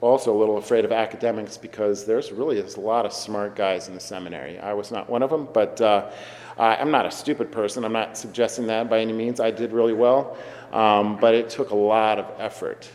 also 0.01 0.37
a 0.37 0.39
little 0.39 0.59
afraid 0.59 0.85
of 0.85 0.93
academics 0.93 1.57
because 1.57 2.05
there's 2.05 2.31
really 2.31 2.61
a 2.61 2.81
lot 2.81 3.07
of 3.07 3.13
smart 3.13 3.57
guys 3.57 3.89
in 3.89 3.95
the 3.95 4.01
seminary. 4.01 4.59
I 4.59 4.75
was 4.75 4.91
not 4.91 5.09
one 5.09 5.23
of 5.23 5.31
them, 5.31 5.49
but 5.53 5.81
uh, 5.81 6.11
I'm 6.59 6.91
not 6.91 7.07
a 7.07 7.11
stupid 7.11 7.51
person. 7.51 7.85
I'm 7.85 7.93
not 7.93 8.17
suggesting 8.17 8.67
that 8.67 8.91
by 8.91 9.01
any 9.01 9.15
means. 9.15 9.41
I 9.41 9.51
did 9.51 9.73
really 9.73 9.95
well, 9.95 10.37
um, 10.73 11.17
but 11.17 11.35
it 11.35 11.49
took 11.49 11.71
a 11.71 11.77
lot 11.77 12.19
of 12.19 12.31
effort. 12.39 12.89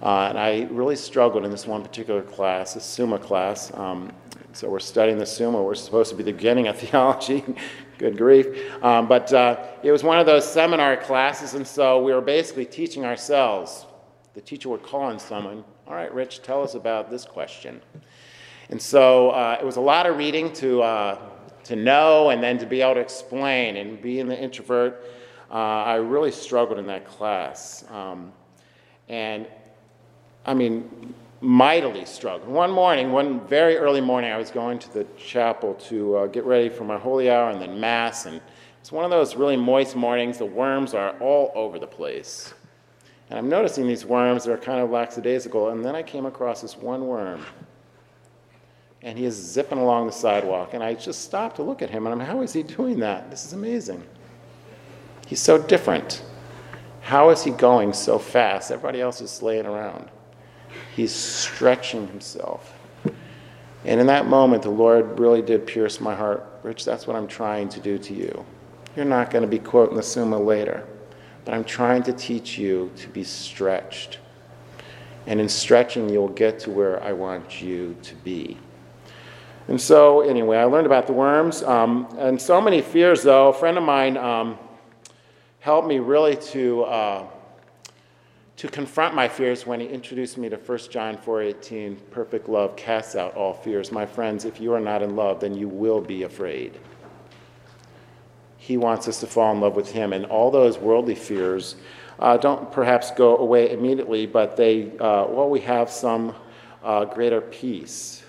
Uh, 0.00 0.28
and 0.28 0.38
I 0.38 0.68
really 0.70 0.96
struggled 0.96 1.44
in 1.44 1.50
this 1.50 1.66
one 1.66 1.82
particular 1.82 2.22
class, 2.22 2.74
the 2.74 2.80
Summa 2.80 3.18
class. 3.18 3.72
Um, 3.74 4.12
so 4.52 4.68
we're 4.68 4.80
studying 4.80 5.18
the 5.18 5.26
Summa. 5.26 5.62
We're 5.62 5.74
supposed 5.74 6.10
to 6.10 6.16
be 6.16 6.22
the 6.22 6.32
beginning 6.32 6.68
of 6.68 6.78
theology. 6.80 7.44
Good 8.02 8.18
grief. 8.18 8.74
Um, 8.82 9.06
but 9.06 9.32
uh, 9.32 9.64
it 9.84 9.92
was 9.92 10.02
one 10.02 10.18
of 10.18 10.26
those 10.26 10.44
seminar 10.44 10.96
classes, 10.96 11.54
and 11.54 11.64
so 11.64 12.02
we 12.02 12.12
were 12.12 12.20
basically 12.20 12.64
teaching 12.64 13.04
ourselves. 13.04 13.86
The 14.34 14.40
teacher 14.40 14.70
would 14.70 14.82
call 14.82 15.02
on 15.02 15.20
someone, 15.20 15.62
All 15.86 15.94
right, 15.94 16.12
Rich, 16.12 16.42
tell 16.42 16.64
us 16.64 16.74
about 16.74 17.12
this 17.12 17.24
question. 17.24 17.80
And 18.70 18.82
so 18.82 19.30
uh, 19.30 19.56
it 19.60 19.64
was 19.64 19.76
a 19.76 19.80
lot 19.80 20.06
of 20.06 20.16
reading 20.16 20.52
to, 20.54 20.82
uh, 20.82 21.18
to 21.62 21.76
know 21.76 22.30
and 22.30 22.42
then 22.42 22.58
to 22.58 22.66
be 22.66 22.80
able 22.80 22.94
to 22.94 23.00
explain. 23.00 23.76
And 23.76 24.02
being 24.02 24.26
the 24.26 24.36
introvert, 24.36 25.04
uh, 25.48 25.54
I 25.54 25.94
really 25.94 26.32
struggled 26.32 26.80
in 26.80 26.88
that 26.88 27.06
class. 27.06 27.84
Um, 27.88 28.32
and 29.08 29.46
I 30.44 30.54
mean, 30.54 31.14
mightily 31.42 32.04
struggled. 32.04 32.48
One 32.48 32.70
morning, 32.70 33.10
one 33.10 33.40
very 33.48 33.76
early 33.76 34.00
morning, 34.00 34.30
I 34.30 34.38
was 34.38 34.50
going 34.50 34.78
to 34.78 34.92
the 34.92 35.04
chapel 35.18 35.74
to 35.74 36.16
uh, 36.16 36.26
get 36.26 36.44
ready 36.44 36.68
for 36.68 36.84
my 36.84 36.96
holy 36.96 37.28
hour 37.28 37.50
and 37.50 37.60
then 37.60 37.80
Mass, 37.80 38.26
and 38.26 38.40
it's 38.80 38.92
one 38.92 39.04
of 39.04 39.10
those 39.10 39.34
really 39.34 39.56
moist 39.56 39.96
mornings. 39.96 40.38
The 40.38 40.46
worms 40.46 40.94
are 40.94 41.18
all 41.18 41.50
over 41.54 41.78
the 41.78 41.86
place. 41.86 42.54
And 43.28 43.38
I'm 43.38 43.48
noticing 43.48 43.88
these 43.88 44.06
worms, 44.06 44.44
they're 44.44 44.56
kind 44.56 44.80
of 44.80 44.90
lackadaisical, 44.90 45.70
and 45.70 45.84
then 45.84 45.96
I 45.96 46.02
came 46.02 46.26
across 46.26 46.62
this 46.62 46.76
one 46.76 47.06
worm. 47.06 47.44
And 49.02 49.18
he 49.18 49.24
is 49.24 49.34
zipping 49.34 49.78
along 49.78 50.06
the 50.06 50.12
sidewalk, 50.12 50.74
and 50.74 50.82
I 50.82 50.94
just 50.94 51.22
stopped 51.22 51.56
to 51.56 51.64
look 51.64 51.82
at 51.82 51.90
him, 51.90 52.06
and 52.06 52.20
I'm, 52.20 52.26
how 52.26 52.42
is 52.42 52.52
he 52.52 52.62
doing 52.62 53.00
that? 53.00 53.30
This 53.30 53.44
is 53.44 53.52
amazing. 53.52 54.02
He's 55.26 55.40
so 55.40 55.60
different. 55.60 56.22
How 57.00 57.30
is 57.30 57.42
he 57.42 57.50
going 57.50 57.94
so 57.94 58.16
fast? 58.18 58.70
Everybody 58.70 59.00
else 59.00 59.20
is 59.20 59.42
laying 59.42 59.66
around. 59.66 60.08
He's 60.94 61.14
stretching 61.14 62.06
himself. 62.08 62.78
And 63.84 64.00
in 64.00 64.06
that 64.08 64.26
moment, 64.26 64.62
the 64.62 64.70
Lord 64.70 65.18
really 65.18 65.42
did 65.42 65.66
pierce 65.66 66.00
my 66.00 66.14
heart. 66.14 66.46
Rich, 66.62 66.84
that's 66.84 67.06
what 67.06 67.16
I'm 67.16 67.26
trying 67.26 67.68
to 67.70 67.80
do 67.80 67.98
to 67.98 68.14
you. 68.14 68.44
You're 68.94 69.06
not 69.06 69.30
going 69.30 69.42
to 69.42 69.48
be 69.48 69.58
quoting 69.58 69.96
the 69.96 70.02
Summa 70.02 70.38
later, 70.38 70.86
but 71.44 71.54
I'm 71.54 71.64
trying 71.64 72.02
to 72.04 72.12
teach 72.12 72.58
you 72.58 72.92
to 72.96 73.08
be 73.08 73.24
stretched. 73.24 74.18
And 75.26 75.40
in 75.40 75.48
stretching, 75.48 76.08
you'll 76.10 76.28
get 76.28 76.58
to 76.60 76.70
where 76.70 77.02
I 77.02 77.12
want 77.12 77.62
you 77.62 77.96
to 78.02 78.14
be. 78.16 78.58
And 79.68 79.80
so, 79.80 80.20
anyway, 80.20 80.58
I 80.58 80.64
learned 80.64 80.86
about 80.86 81.06
the 81.06 81.12
worms. 81.12 81.62
Um, 81.62 82.06
and 82.18 82.40
so 82.40 82.60
many 82.60 82.82
fears, 82.82 83.22
though. 83.22 83.48
A 83.48 83.52
friend 83.52 83.78
of 83.78 83.84
mine 83.84 84.16
um, 84.16 84.58
helped 85.60 85.88
me 85.88 86.00
really 86.00 86.36
to. 86.36 86.82
Uh, 86.82 87.26
to 88.56 88.68
confront 88.68 89.14
my 89.14 89.28
fears 89.28 89.66
when 89.66 89.80
he 89.80 89.86
introduced 89.86 90.38
me 90.38 90.48
to 90.48 90.56
1 90.56 90.90
John 90.90 91.16
4:18, 91.16 91.96
perfect 92.10 92.48
love 92.48 92.76
casts 92.76 93.16
out 93.16 93.34
all 93.34 93.54
fears. 93.54 93.90
My 93.90 94.06
friends, 94.06 94.44
if 94.44 94.60
you 94.60 94.72
are 94.74 94.80
not 94.80 95.02
in 95.02 95.16
love, 95.16 95.40
then 95.40 95.54
you 95.54 95.68
will 95.68 96.00
be 96.00 96.22
afraid. 96.22 96.78
He 98.58 98.76
wants 98.76 99.08
us 99.08 99.18
to 99.20 99.26
fall 99.26 99.52
in 99.52 99.60
love 99.60 99.74
with 99.74 99.90
him, 99.90 100.12
and 100.12 100.24
all 100.26 100.50
those 100.50 100.78
worldly 100.78 101.16
fears 101.16 101.74
uh, 102.18 102.36
don't 102.36 102.70
perhaps 102.70 103.10
go 103.10 103.36
away 103.38 103.72
immediately, 103.72 104.26
but 104.26 104.56
they, 104.56 104.92
uh, 105.00 105.26
well, 105.28 105.50
we 105.50 105.60
have 105.60 105.90
some 105.90 106.34
uh, 106.84 107.04
greater 107.04 107.40
peace. 107.40 108.22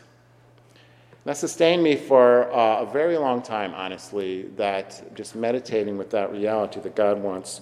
That 1.25 1.37
sustained 1.37 1.83
me 1.83 1.95
for 1.95 2.51
uh, 2.51 2.81
a 2.81 2.85
very 2.85 3.17
long 3.17 3.41
time, 3.41 3.73
honestly, 3.75 4.43
that 4.57 5.15
just 5.15 5.35
meditating 5.35 5.97
with 5.97 6.09
that 6.09 6.31
reality 6.31 6.79
that 6.81 6.95
God 6.95 7.21
wants 7.21 7.61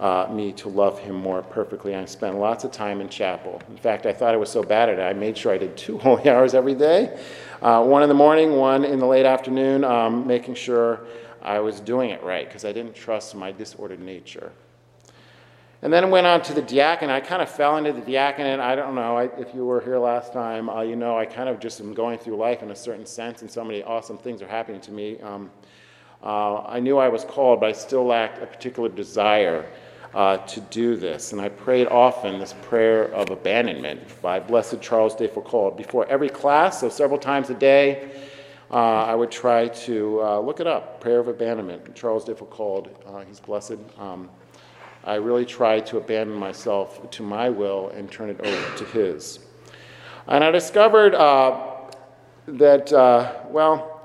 uh, 0.00 0.28
me 0.30 0.52
to 0.52 0.68
love 0.68 0.98
him 0.98 1.14
more 1.14 1.42
perfectly. 1.42 1.94
I 1.94 2.04
spent 2.04 2.36
lots 2.38 2.64
of 2.64 2.72
time 2.72 3.00
in 3.00 3.08
chapel. 3.08 3.60
In 3.68 3.76
fact, 3.76 4.06
I 4.06 4.12
thought 4.12 4.34
I 4.34 4.36
was 4.36 4.50
so 4.50 4.62
bad 4.62 4.88
at 4.88 4.98
it, 4.98 5.02
I 5.02 5.12
made 5.12 5.36
sure 5.36 5.52
I 5.52 5.58
did 5.58 5.76
two 5.76 5.98
holy 6.06 6.28
hours 6.28 6.54
every 6.54 6.74
day 6.74 7.18
uh, 7.62 7.82
one 7.82 8.02
in 8.02 8.08
the 8.08 8.14
morning, 8.14 8.52
one 8.52 8.84
in 8.84 8.98
the 8.98 9.06
late 9.06 9.26
afternoon, 9.26 9.84
um, 9.84 10.26
making 10.26 10.54
sure 10.54 11.00
I 11.42 11.60
was 11.60 11.80
doing 11.80 12.10
it 12.10 12.22
right 12.22 12.46
because 12.46 12.64
I 12.64 12.72
didn't 12.72 12.94
trust 12.94 13.34
my 13.34 13.52
disordered 13.52 14.00
nature. 14.00 14.52
And 15.82 15.92
then 15.92 16.04
I 16.04 16.08
went 16.08 16.26
on 16.26 16.42
to 16.42 16.54
the 16.54 16.62
diaconate. 16.62 17.14
I 17.14 17.20
kind 17.20 17.42
of 17.42 17.50
fell 17.50 17.76
into 17.76 17.92
the 17.92 18.00
diaconate. 18.00 18.60
I 18.60 18.74
don't 18.74 18.94
know 18.94 19.16
I, 19.16 19.24
if 19.38 19.54
you 19.54 19.64
were 19.64 19.80
here 19.80 19.98
last 19.98 20.32
time. 20.32 20.68
Uh, 20.68 20.82
you 20.82 20.96
know, 20.96 21.16
I 21.16 21.26
kind 21.26 21.48
of 21.48 21.60
just 21.60 21.80
am 21.80 21.94
going 21.94 22.18
through 22.18 22.36
life 22.36 22.62
in 22.62 22.70
a 22.70 22.76
certain 22.76 23.06
sense, 23.06 23.42
and 23.42 23.50
so 23.50 23.62
many 23.62 23.82
awesome 23.82 24.18
things 24.18 24.42
are 24.42 24.48
happening 24.48 24.80
to 24.82 24.90
me. 24.90 25.20
Um, 25.20 25.50
uh, 26.22 26.62
I 26.62 26.80
knew 26.80 26.98
I 26.98 27.08
was 27.08 27.24
called, 27.24 27.60
but 27.60 27.68
I 27.68 27.72
still 27.72 28.04
lacked 28.04 28.42
a 28.42 28.46
particular 28.46 28.88
desire 28.88 29.66
uh, 30.14 30.38
to 30.38 30.60
do 30.62 30.96
this. 30.96 31.32
And 31.32 31.40
I 31.40 31.50
prayed 31.50 31.88
often 31.88 32.38
this 32.38 32.54
prayer 32.62 33.04
of 33.14 33.30
abandonment 33.30 34.00
by 34.22 34.40
Blessed 34.40 34.80
Charles 34.80 35.14
de 35.14 35.28
Foucauld 35.28 35.76
before 35.76 36.06
every 36.06 36.30
class, 36.30 36.80
so 36.80 36.88
several 36.88 37.18
times 37.18 37.50
a 37.50 37.54
day. 37.54 38.10
Uh, 38.70 39.04
I 39.04 39.14
would 39.14 39.30
try 39.30 39.68
to 39.68 40.22
uh, 40.22 40.40
look 40.40 40.58
it 40.58 40.66
up, 40.66 41.00
prayer 41.00 41.20
of 41.20 41.28
abandonment, 41.28 41.94
Charles 41.94 42.24
de 42.24 42.34
Foucauld. 42.34 42.88
Uh, 43.06 43.20
he's 43.20 43.38
blessed. 43.38 43.76
Um, 43.98 44.28
I 45.04 45.16
really 45.16 45.44
tried 45.44 45.86
to 45.86 45.98
abandon 45.98 46.36
myself 46.36 47.08
to 47.10 47.22
my 47.22 47.48
will 47.48 47.90
and 47.90 48.10
turn 48.10 48.28
it 48.30 48.40
over 48.40 48.76
to 48.78 48.84
his. 48.86 49.38
And 50.26 50.42
I 50.42 50.50
discovered 50.50 51.14
uh, 51.14 51.60
that, 52.48 52.90
well, 53.50 53.95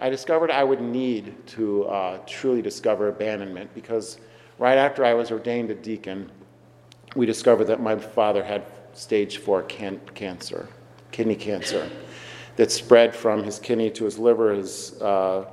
I 0.00 0.10
discovered 0.10 0.50
I 0.50 0.62
would 0.62 0.80
need 0.80 1.34
to 1.48 1.84
uh, 1.86 2.18
truly 2.26 2.62
discover 2.62 3.08
abandonment 3.08 3.74
because 3.74 4.18
right 4.58 4.78
after 4.78 5.04
I 5.04 5.14
was 5.14 5.32
ordained 5.32 5.70
a 5.70 5.74
deacon, 5.74 6.30
we 7.16 7.26
discovered 7.26 7.64
that 7.64 7.80
my 7.80 7.96
father 7.96 8.44
had 8.44 8.64
stage 8.92 9.38
four 9.38 9.62
can- 9.62 10.00
cancer, 10.14 10.68
kidney 11.10 11.34
cancer, 11.34 11.90
that 12.56 12.70
spread 12.70 13.14
from 13.14 13.42
his 13.42 13.58
kidney 13.58 13.90
to 13.90 14.04
his 14.04 14.18
liver, 14.18 14.54
his, 14.54 15.00
uh, 15.02 15.46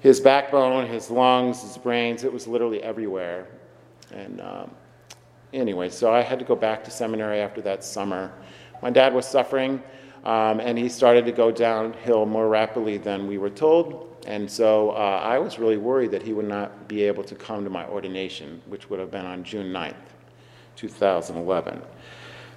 his 0.00 0.20
backbone, 0.20 0.86
his 0.86 1.10
lungs, 1.10 1.62
his 1.62 1.78
brains. 1.78 2.24
It 2.24 2.32
was 2.32 2.48
literally 2.48 2.82
everywhere. 2.82 3.46
And 4.12 4.40
um, 4.40 4.70
anyway, 5.52 5.90
so 5.90 6.12
I 6.12 6.22
had 6.22 6.40
to 6.40 6.44
go 6.44 6.56
back 6.56 6.82
to 6.84 6.90
seminary 6.90 7.40
after 7.40 7.60
that 7.62 7.84
summer. 7.84 8.32
My 8.82 8.90
dad 8.90 9.14
was 9.14 9.26
suffering. 9.26 9.82
Um, 10.24 10.60
and 10.60 10.76
he 10.76 10.88
started 10.88 11.24
to 11.26 11.32
go 11.32 11.50
downhill 11.50 12.26
more 12.26 12.48
rapidly 12.48 12.98
than 12.98 13.26
we 13.26 13.38
were 13.38 13.50
told. 13.50 14.06
And 14.26 14.50
so 14.50 14.90
uh, 14.90 15.20
I 15.22 15.38
was 15.38 15.58
really 15.58 15.78
worried 15.78 16.10
that 16.10 16.22
he 16.22 16.32
would 16.32 16.48
not 16.48 16.88
be 16.88 17.02
able 17.04 17.24
to 17.24 17.34
come 17.34 17.64
to 17.64 17.70
my 17.70 17.86
ordination, 17.86 18.60
which 18.66 18.90
would 18.90 19.00
have 19.00 19.10
been 19.10 19.24
on 19.24 19.42
June 19.44 19.72
9th, 19.72 19.94
2011. 20.76 21.82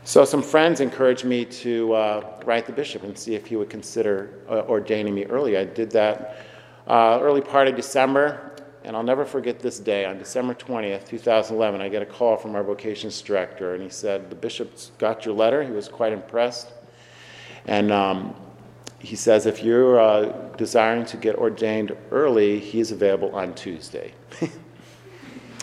So 0.05 0.25
some 0.25 0.41
friends 0.41 0.81
encouraged 0.81 1.23
me 1.23 1.45
to 1.45 1.93
uh, 1.93 2.41
write 2.45 2.65
the 2.65 2.73
bishop 2.73 3.03
and 3.03 3.17
see 3.17 3.35
if 3.35 3.45
he 3.45 3.55
would 3.55 3.69
consider 3.69 4.41
uh, 4.49 4.63
ordaining 4.67 5.15
me 5.15 5.23
early. 5.25 5.57
I 5.57 5.63
did 5.63 5.91
that 5.91 6.45
uh, 6.87 7.19
early 7.21 7.39
part 7.39 7.69
of 7.69 7.77
December, 7.77 8.51
and 8.83 8.97
I'll 8.97 9.03
never 9.03 9.23
forget 9.23 9.59
this 9.59 9.79
day. 9.79 10.03
On 10.03 10.17
December 10.17 10.53
20th, 10.53 11.07
2011, 11.07 11.79
I 11.79 11.87
get 11.87 12.01
a 12.01 12.05
call 12.05 12.35
from 12.35 12.53
our 12.55 12.63
vocations 12.63 13.21
director, 13.21 13.75
and 13.75 13.81
he 13.81 13.89
said, 13.89 14.29
The 14.29 14.35
bishop's 14.35 14.91
got 14.97 15.23
your 15.23 15.35
letter. 15.35 15.63
He 15.63 15.71
was 15.71 15.87
quite 15.87 16.11
impressed. 16.11 16.73
And 17.65 17.91
um, 17.91 18.35
he 18.99 19.15
says 19.15 19.45
if 19.45 19.63
you're 19.63 19.99
uh, 19.99 20.25
desiring 20.57 21.05
to 21.05 21.17
get 21.17 21.35
ordained 21.35 21.95
early, 22.11 22.59
he's 22.59 22.91
available 22.91 23.35
on 23.35 23.53
Tuesday. 23.53 24.13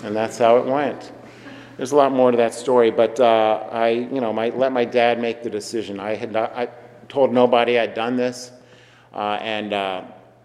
and 0.05 0.15
that's 0.15 0.39
how 0.39 0.59
it 0.59 0.67
went. 0.67 1.13
There's 1.77 1.93
a 1.93 1.97
lot 1.97 2.13
more 2.13 2.31
to 2.31 2.37
that 2.37 2.53
story, 2.53 2.91
but 2.91 3.19
uh, 3.19 3.67
I, 3.73 3.89
you 3.89 4.21
know, 4.21 4.33
my, 4.33 4.51
let 4.51 4.73
my 4.73 4.85
dad 4.85 5.19
make 5.19 5.43
the 5.43 5.49
decision. 5.49 5.99
I 5.99 6.15
had 6.15 6.33
not, 6.33 6.55
I 6.55 6.69
told 7.09 7.33
nobody 7.33 7.79
I'd 7.79 7.95
done 7.95 8.17
this, 8.17 8.53
uh, 9.15 9.39
and 9.41 9.73
uh, 9.73 10.03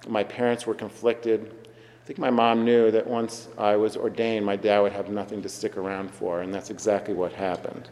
my 0.08 0.24
parents 0.24 0.66
were 0.66 0.74
conflicted. 0.74 1.54
I 2.02 2.06
think 2.06 2.20
my 2.20 2.30
mom 2.30 2.64
knew 2.64 2.90
that 2.92 3.06
once 3.06 3.50
I 3.58 3.76
was 3.76 3.98
ordained, 3.98 4.46
my 4.46 4.56
dad 4.56 4.80
would 4.80 4.94
have 4.94 5.10
nothing 5.10 5.42
to 5.42 5.50
stick 5.50 5.76
around 5.76 6.10
for, 6.10 6.42
and 6.42 6.54
that's 6.54 6.70
exactly 6.70 7.14
what 7.14 7.34
happened. 7.34 7.90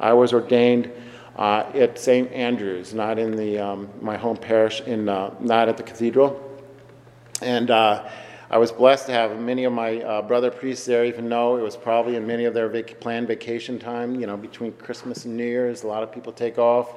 I 0.00 0.12
was 0.12 0.32
ordained 0.32 0.90
uh, 1.36 1.70
at 1.74 1.98
St. 1.98 2.30
Andrews, 2.32 2.94
not 2.94 3.18
in 3.18 3.36
the, 3.36 3.58
um, 3.58 3.88
my 4.00 4.16
home 4.16 4.36
parish, 4.36 4.80
in, 4.82 5.08
uh, 5.08 5.34
not 5.40 5.68
at 5.68 5.76
the 5.76 5.82
cathedral. 5.82 6.40
And 7.42 7.70
uh, 7.70 8.08
I 8.50 8.58
was 8.58 8.72
blessed 8.72 9.06
to 9.06 9.12
have 9.12 9.38
many 9.38 9.64
of 9.64 9.72
my 9.72 10.02
uh, 10.02 10.22
brother 10.22 10.50
priests 10.50 10.84
there, 10.84 11.04
even 11.04 11.28
though 11.28 11.56
it 11.56 11.62
was 11.62 11.76
probably 11.76 12.16
in 12.16 12.26
many 12.26 12.44
of 12.44 12.54
their 12.54 12.68
vac- 12.68 13.00
planned 13.00 13.28
vacation 13.28 13.78
time, 13.78 14.20
you 14.20 14.26
know, 14.26 14.36
between 14.36 14.72
Christmas 14.72 15.24
and 15.24 15.36
New 15.36 15.44
Year's. 15.44 15.84
A 15.84 15.86
lot 15.86 16.02
of 16.02 16.12
people 16.12 16.32
take 16.32 16.58
off. 16.58 16.92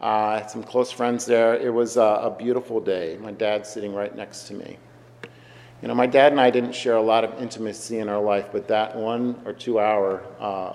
Uh, 0.00 0.04
I 0.04 0.38
had 0.40 0.50
some 0.50 0.62
close 0.62 0.92
friends 0.92 1.24
there. 1.24 1.56
It 1.56 1.72
was 1.72 1.96
a 1.96 2.34
beautiful 2.38 2.80
day. 2.80 3.16
My 3.20 3.32
dad 3.32 3.66
sitting 3.66 3.94
right 3.94 4.14
next 4.14 4.44
to 4.48 4.54
me. 4.54 4.76
You 5.82 5.88
know, 5.88 5.94
my 5.94 6.06
dad 6.06 6.32
and 6.32 6.40
I 6.40 6.50
didn't 6.50 6.74
share 6.74 6.96
a 6.96 7.02
lot 7.02 7.24
of 7.24 7.40
intimacy 7.40 7.98
in 7.98 8.08
our 8.08 8.20
life, 8.20 8.48
but 8.52 8.68
that 8.68 8.96
one 8.96 9.40
or 9.44 9.52
two 9.52 9.78
hour 9.78 10.22
uh, 10.38 10.72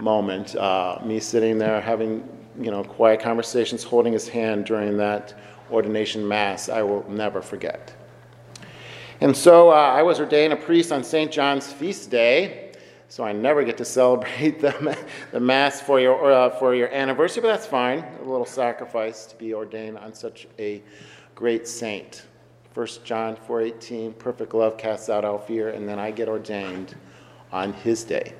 moment. 0.00 0.56
Uh, 0.56 0.98
me 1.04 1.20
sitting 1.20 1.58
there 1.58 1.80
having, 1.80 2.28
you 2.60 2.70
know, 2.70 2.84
quiet 2.84 3.20
conversations, 3.20 3.82
holding 3.82 4.12
his 4.12 4.28
hand 4.28 4.64
during 4.64 4.96
that 4.96 5.34
ordination 5.70 6.26
mass, 6.26 6.68
I 6.68 6.82
will 6.82 7.08
never 7.10 7.42
forget. 7.42 7.94
And 9.20 9.36
so 9.36 9.70
uh, 9.70 9.74
I 9.74 10.02
was 10.02 10.20
ordained 10.20 10.52
a 10.52 10.56
priest 10.56 10.92
on 10.92 11.02
St. 11.02 11.30
John's 11.30 11.72
feast 11.72 12.10
day, 12.10 12.72
so 13.08 13.24
I 13.24 13.32
never 13.32 13.64
get 13.64 13.76
to 13.78 13.84
celebrate 13.84 14.60
the, 14.60 14.96
the 15.32 15.40
mass 15.40 15.80
for 15.80 15.98
your, 15.98 16.30
uh, 16.30 16.50
for 16.50 16.74
your 16.74 16.92
anniversary, 16.92 17.42
but 17.42 17.48
that's 17.48 17.66
fine. 17.66 18.04
A 18.20 18.24
little 18.24 18.46
sacrifice 18.46 19.26
to 19.26 19.36
be 19.36 19.54
ordained 19.54 19.98
on 19.98 20.14
such 20.14 20.46
a 20.58 20.82
great 21.34 21.66
saint. 21.66 22.26
1 22.74 22.86
John 23.02 23.36
4:18, 23.36 24.16
perfect 24.18 24.54
love 24.54 24.76
casts 24.76 25.08
out 25.08 25.24
all 25.24 25.38
fear, 25.38 25.70
and 25.70 25.88
then 25.88 25.98
I 25.98 26.12
get 26.12 26.28
ordained 26.28 26.94
on 27.50 27.72
his 27.72 28.04
day. 28.04 28.34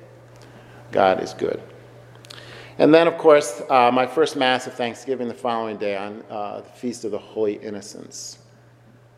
God 0.91 1.21
is 1.21 1.33
good. 1.33 1.61
And 2.79 2.93
then, 2.93 3.07
of 3.07 3.17
course, 3.17 3.61
uh, 3.69 3.91
my 3.91 4.07
first 4.07 4.37
Mass 4.37 4.65
of 4.65 4.73
Thanksgiving 4.73 5.27
the 5.27 5.33
following 5.33 5.77
day 5.77 5.97
on 5.97 6.23
uh, 6.29 6.61
the 6.61 6.69
Feast 6.69 7.03
of 7.03 7.11
the 7.11 7.17
Holy 7.17 7.55
Innocents. 7.55 8.39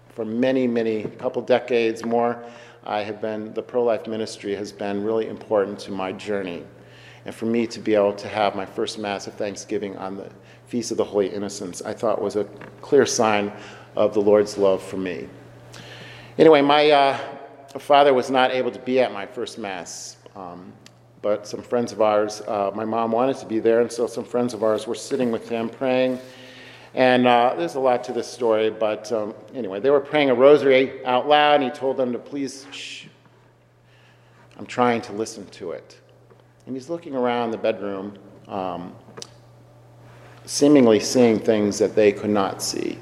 For 0.10 0.26
many, 0.26 0.68
many, 0.68 1.04
couple 1.04 1.44
decades 1.44 2.04
more, 2.04 2.44
I 2.84 3.02
have 3.04 3.22
been, 3.22 3.54
the 3.54 3.62
pro 3.62 3.84
life 3.84 4.08
ministry 4.08 4.56
has 4.56 4.72
been 4.72 5.04
really 5.04 5.28
important 5.28 5.78
to 5.82 5.92
my 5.92 6.12
journey. 6.12 6.64
And 7.26 7.36
for 7.36 7.46
me 7.46 7.68
to 7.68 7.80
be 7.80 7.94
able 7.94 8.14
to 8.14 8.28
have 8.28 8.56
my 8.56 8.66
first 8.66 8.98
Mass 8.98 9.28
of 9.28 9.36
Thanksgiving 9.36 9.96
on 9.98 10.18
the 10.18 10.32
Feast 10.66 10.90
of 10.90 10.98
the 10.98 11.04
Holy 11.04 11.28
Innocents, 11.28 11.84
I 11.84 11.94
thought 11.94 12.20
was 12.20 12.36
a 12.36 12.46
clear 12.82 13.06
sign 13.06 13.54
of 13.96 14.16
the 14.16 14.22
Lord's 14.22 14.58
love 14.58 14.82
for 14.82 14.98
me. 14.98 15.30
Anyway, 16.40 16.62
my 16.62 16.90
uh, 16.90 17.18
father 17.78 18.14
was 18.14 18.32
not 18.32 18.50
able 18.50 18.72
to 18.72 18.80
be 18.80 19.00
at 19.00 19.14
my 19.14 19.28
first 19.28 19.60
Mass. 19.60 20.18
Um, 20.36 20.74
but 21.22 21.48
some 21.48 21.62
friends 21.62 21.92
of 21.92 22.02
ours, 22.02 22.42
uh, 22.48 22.72
my 22.74 22.86
mom 22.86 23.12
wanted 23.12 23.38
to 23.38 23.46
be 23.46 23.60
there, 23.60 23.82
and 23.82 23.92
so 23.92 24.08
some 24.08 24.24
friends 24.24 24.54
of 24.54 24.64
ours 24.64 24.88
were 24.88 24.96
sitting 24.96 25.32
with 25.32 25.48
him 25.48 25.70
praying. 25.70 26.20
And 26.94 27.28
uh, 27.28 27.54
there's 27.58 27.76
a 27.76 27.80
lot 27.80 28.04
to 28.06 28.14
this 28.14 28.28
story, 28.28 28.70
but 28.70 29.12
um, 29.12 29.34
anyway, 29.54 29.80
they 29.80 29.92
were 29.92 30.00
praying 30.00 30.30
a 30.30 30.36
rosary 30.36 31.06
out 31.06 31.28
loud, 31.28 31.56
and 31.56 31.64
he 31.64 31.70
told 31.70 31.96
them 31.98 32.12
to 32.12 32.20
please 32.20 32.66
shh. 32.72 33.06
I'm 34.58 34.66
trying 34.66 35.02
to 35.02 35.14
listen 35.14 35.46
to 35.48 35.72
it. 35.72 36.00
And 36.66 36.76
he's 36.76 36.90
looking 36.90 37.16
around 37.16 37.52
the 37.52 37.58
bedroom, 37.58 38.18
um, 38.48 38.94
seemingly 40.46 41.00
seeing 41.00 41.40
things 41.40 41.78
that 41.80 41.96
they 41.96 42.12
could 42.12 42.30
not 42.30 42.62
see. 42.62 43.00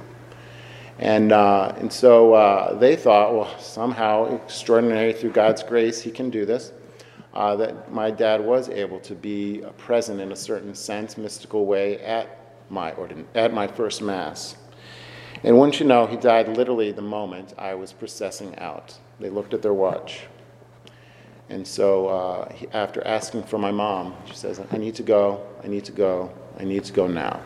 And, 1.00 1.32
uh, 1.32 1.74
and 1.78 1.92
so 1.92 2.34
uh, 2.34 2.78
they 2.78 2.98
thought, 2.98 3.34
well, 3.34 3.60
somehow, 3.60 4.36
extraordinary 4.36 5.14
through 5.14 5.32
God's 5.32 5.64
grace, 5.64 6.02
he 6.02 6.12
can 6.12 6.30
do 6.30 6.46
this 6.46 6.74
uh, 7.34 7.56
that 7.56 7.92
my 7.92 8.12
dad 8.12 8.44
was 8.44 8.70
able 8.70 9.00
to 9.02 9.16
be 9.16 9.64
present 9.78 10.20
in 10.20 10.32
a 10.32 10.36
certain 10.36 10.74
sense, 10.74 11.18
mystical 11.18 11.66
way, 11.66 12.00
at 12.00 12.56
my, 12.70 12.92
ordin- 12.92 13.26
at 13.36 13.54
my 13.54 13.68
first 13.68 14.02
Mass. 14.02 14.56
And 15.44 15.58
wouldn't 15.58 15.80
you 15.80 15.86
know, 15.86 16.06
he 16.06 16.18
died 16.18 16.58
literally 16.58 16.92
the 16.92 17.02
moment 17.02 17.54
I 17.58 17.74
was 17.76 17.94
processing 17.94 18.58
out. 18.60 18.98
They 19.20 19.30
looked 19.30 19.54
at 19.54 19.62
their 19.62 19.74
watch. 19.74 20.22
And 21.50 21.66
so 21.66 22.08
uh, 22.08 22.54
he, 22.54 22.68
after 22.74 23.06
asking 23.08 23.44
for 23.44 23.58
my 23.58 23.72
mom, 23.72 24.16
she 24.26 24.36
says, 24.36 24.62
I 24.72 24.78
need 24.78 24.96
to 24.96 25.04
go, 25.04 25.46
I 25.64 25.68
need 25.68 25.86
to 25.86 25.92
go, 25.92 26.32
I 26.60 26.64
need 26.64 26.84
to 26.86 26.94
go 26.94 27.08
now. 27.08 27.42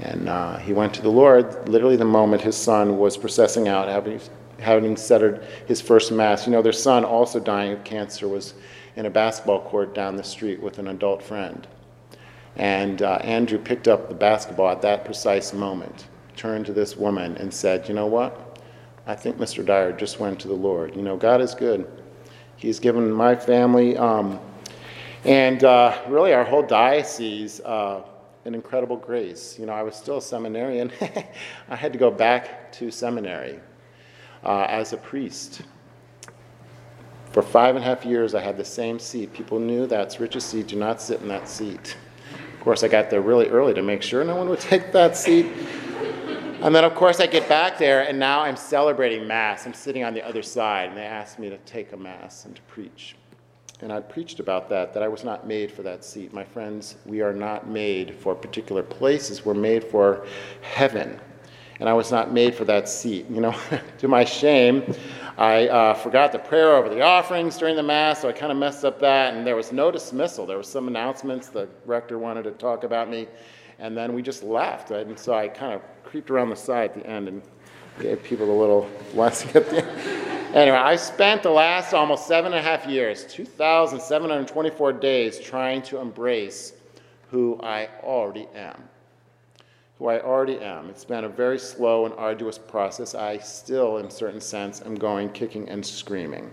And 0.00 0.28
uh, 0.28 0.58
he 0.58 0.72
went 0.72 0.94
to 0.94 1.02
the 1.02 1.10
Lord 1.10 1.68
literally 1.68 1.96
the 1.96 2.04
moment 2.04 2.42
his 2.42 2.56
son 2.56 2.98
was 2.98 3.16
processing 3.16 3.66
out, 3.68 3.88
having 3.88 4.20
having 4.58 4.96
said 4.96 5.46
his 5.66 5.80
first 5.80 6.12
mass. 6.12 6.46
You 6.46 6.52
know, 6.52 6.62
their 6.62 6.72
son, 6.72 7.04
also 7.04 7.40
dying 7.40 7.72
of 7.72 7.84
cancer, 7.84 8.28
was 8.28 8.54
in 8.96 9.06
a 9.06 9.10
basketball 9.10 9.62
court 9.62 9.94
down 9.94 10.16
the 10.16 10.24
street 10.24 10.60
with 10.60 10.78
an 10.78 10.88
adult 10.88 11.22
friend. 11.22 11.66
And 12.56 13.02
uh, 13.02 13.16
Andrew 13.22 13.58
picked 13.58 13.86
up 13.86 14.08
the 14.08 14.14
basketball 14.14 14.70
at 14.70 14.82
that 14.82 15.04
precise 15.04 15.52
moment, 15.52 16.08
turned 16.36 16.66
to 16.66 16.72
this 16.72 16.96
woman, 16.96 17.36
and 17.36 17.52
said, 17.52 17.88
You 17.88 17.94
know 17.94 18.06
what? 18.06 18.58
I 19.06 19.14
think 19.14 19.38
Mr. 19.38 19.64
Dyer 19.64 19.92
just 19.92 20.20
went 20.20 20.40
to 20.40 20.48
the 20.48 20.54
Lord. 20.54 20.94
You 20.94 21.02
know, 21.02 21.16
God 21.16 21.40
is 21.40 21.54
good. 21.54 21.88
He's 22.56 22.80
given 22.80 23.10
my 23.10 23.36
family 23.36 23.96
um, 23.96 24.40
and 25.24 25.62
uh, 25.64 25.96
really 26.08 26.32
our 26.32 26.44
whole 26.44 26.62
diocese 26.62 27.60
uh, 27.60 28.02
an 28.44 28.54
incredible 28.54 28.96
grace. 28.96 29.58
You 29.58 29.66
know, 29.66 29.72
I 29.72 29.82
was 29.82 29.94
still 29.94 30.18
a 30.18 30.22
seminarian. 30.22 30.90
I 31.68 31.76
had 31.76 31.92
to 31.92 31.98
go 31.98 32.10
back 32.10 32.72
to 32.72 32.90
seminary 32.90 33.60
uh, 34.44 34.66
as 34.68 34.92
a 34.92 34.96
priest. 34.96 35.62
For 37.32 37.42
five 37.42 37.76
and 37.76 37.84
a 37.84 37.86
half 37.86 38.04
years, 38.04 38.34
I 38.34 38.40
had 38.40 38.56
the 38.56 38.64
same 38.64 38.98
seat. 38.98 39.32
People 39.32 39.58
knew 39.58 39.86
that's 39.86 40.18
Rich's 40.18 40.44
seat. 40.44 40.68
Do 40.68 40.76
not 40.76 41.00
sit 41.00 41.20
in 41.20 41.28
that 41.28 41.48
seat. 41.48 41.96
Of 42.54 42.60
course, 42.60 42.82
I 42.82 42.88
got 42.88 43.10
there 43.10 43.20
really 43.20 43.48
early 43.48 43.74
to 43.74 43.82
make 43.82 44.02
sure 44.02 44.24
no 44.24 44.36
one 44.36 44.48
would 44.48 44.60
take 44.72 44.92
that 44.92 45.16
seat. 45.16 45.46
And 46.60 46.74
then, 46.74 46.84
of 46.84 46.94
course, 46.96 47.20
I 47.20 47.26
get 47.26 47.48
back 47.48 47.78
there, 47.78 48.02
and 48.02 48.18
now 48.18 48.40
I'm 48.40 48.56
celebrating 48.56 49.28
Mass. 49.28 49.64
I'm 49.64 49.74
sitting 49.74 50.02
on 50.02 50.12
the 50.12 50.26
other 50.26 50.42
side, 50.42 50.88
and 50.88 50.98
they 50.98 51.04
asked 51.04 51.38
me 51.38 51.48
to 51.50 51.58
take 51.58 51.92
a 51.92 51.96
Mass 51.96 52.46
and 52.46 52.56
to 52.56 52.62
preach. 52.62 53.14
And 53.80 53.92
I 53.92 54.00
preached 54.00 54.40
about 54.40 54.68
that, 54.70 54.92
that 54.92 55.04
I 55.04 55.08
was 55.08 55.22
not 55.22 55.46
made 55.46 55.70
for 55.70 55.82
that 55.82 56.04
seat. 56.04 56.32
My 56.32 56.42
friends, 56.42 56.96
we 57.06 57.20
are 57.20 57.32
not 57.32 57.68
made 57.68 58.16
for 58.16 58.34
particular 58.34 58.82
places, 58.82 59.44
we're 59.44 59.54
made 59.54 59.84
for 59.84 60.26
heaven. 60.62 61.20
And 61.80 61.88
I 61.88 61.92
was 61.92 62.10
not 62.10 62.32
made 62.32 62.54
for 62.54 62.64
that 62.64 62.88
seat. 62.88 63.26
You 63.30 63.40
know, 63.40 63.56
to 63.98 64.08
my 64.08 64.24
shame, 64.24 64.94
I 65.36 65.68
uh, 65.68 65.94
forgot 65.94 66.32
the 66.32 66.38
prayer 66.40 66.74
over 66.74 66.88
the 66.88 67.02
offerings 67.02 67.56
during 67.56 67.76
the 67.76 67.82
Mass, 67.82 68.22
so 68.22 68.28
I 68.28 68.32
kind 68.32 68.50
of 68.50 68.58
messed 68.58 68.84
up 68.84 68.98
that, 69.00 69.34
and 69.34 69.46
there 69.46 69.54
was 69.54 69.70
no 69.70 69.92
dismissal. 69.92 70.46
There 70.46 70.58
was 70.58 70.66
some 70.66 70.88
announcements. 70.88 71.48
The 71.48 71.68
rector 71.86 72.18
wanted 72.18 72.42
to 72.44 72.50
talk 72.52 72.82
about 72.82 73.08
me, 73.08 73.28
and 73.78 73.96
then 73.96 74.14
we 74.14 74.22
just 74.22 74.42
left. 74.42 74.90
And 74.90 75.16
so 75.16 75.34
I 75.34 75.46
kind 75.46 75.72
of 75.72 75.82
creeped 76.02 76.30
around 76.30 76.50
the 76.50 76.56
side 76.56 76.90
at 76.90 76.94
the 76.96 77.06
end 77.06 77.28
and 77.28 77.42
gave 78.00 78.22
people 78.24 78.50
a 78.50 78.58
little 78.58 78.90
blessing 79.14 79.50
at 79.54 79.70
the 79.70 79.84
end. 79.84 80.56
Anyway, 80.56 80.76
I 80.76 80.96
spent 80.96 81.44
the 81.44 81.50
last 81.50 81.92
almost 81.94 82.26
seven 82.26 82.52
and 82.52 82.66
a 82.66 82.68
half 82.68 82.86
years, 82.86 83.24
2,724 83.26 84.92
days, 84.94 85.38
trying 85.38 85.82
to 85.82 85.98
embrace 85.98 86.72
who 87.30 87.60
I 87.62 87.90
already 88.02 88.48
am 88.56 88.82
who 89.98 90.06
I 90.06 90.20
already 90.20 90.58
am. 90.60 90.88
It's 90.88 91.04
been 91.04 91.24
a 91.24 91.28
very 91.28 91.58
slow 91.58 92.06
and 92.06 92.14
arduous 92.16 92.56
process. 92.56 93.14
I 93.14 93.38
still, 93.38 93.98
in 93.98 94.10
certain 94.10 94.40
sense, 94.40 94.80
am 94.82 94.94
going 94.94 95.30
kicking 95.30 95.68
and 95.68 95.84
screaming. 95.84 96.50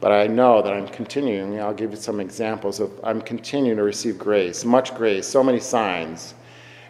But 0.00 0.12
I 0.12 0.26
know 0.26 0.62
that 0.62 0.72
I'm 0.72 0.86
continuing. 0.88 1.58
I'll 1.58 1.74
give 1.74 1.90
you 1.90 1.96
some 1.96 2.20
examples 2.20 2.80
of 2.80 2.92
I'm 3.02 3.20
continuing 3.20 3.78
to 3.78 3.82
receive 3.82 4.18
grace, 4.18 4.64
much 4.64 4.94
grace, 4.94 5.26
so 5.26 5.42
many 5.42 5.58
signs, 5.58 6.34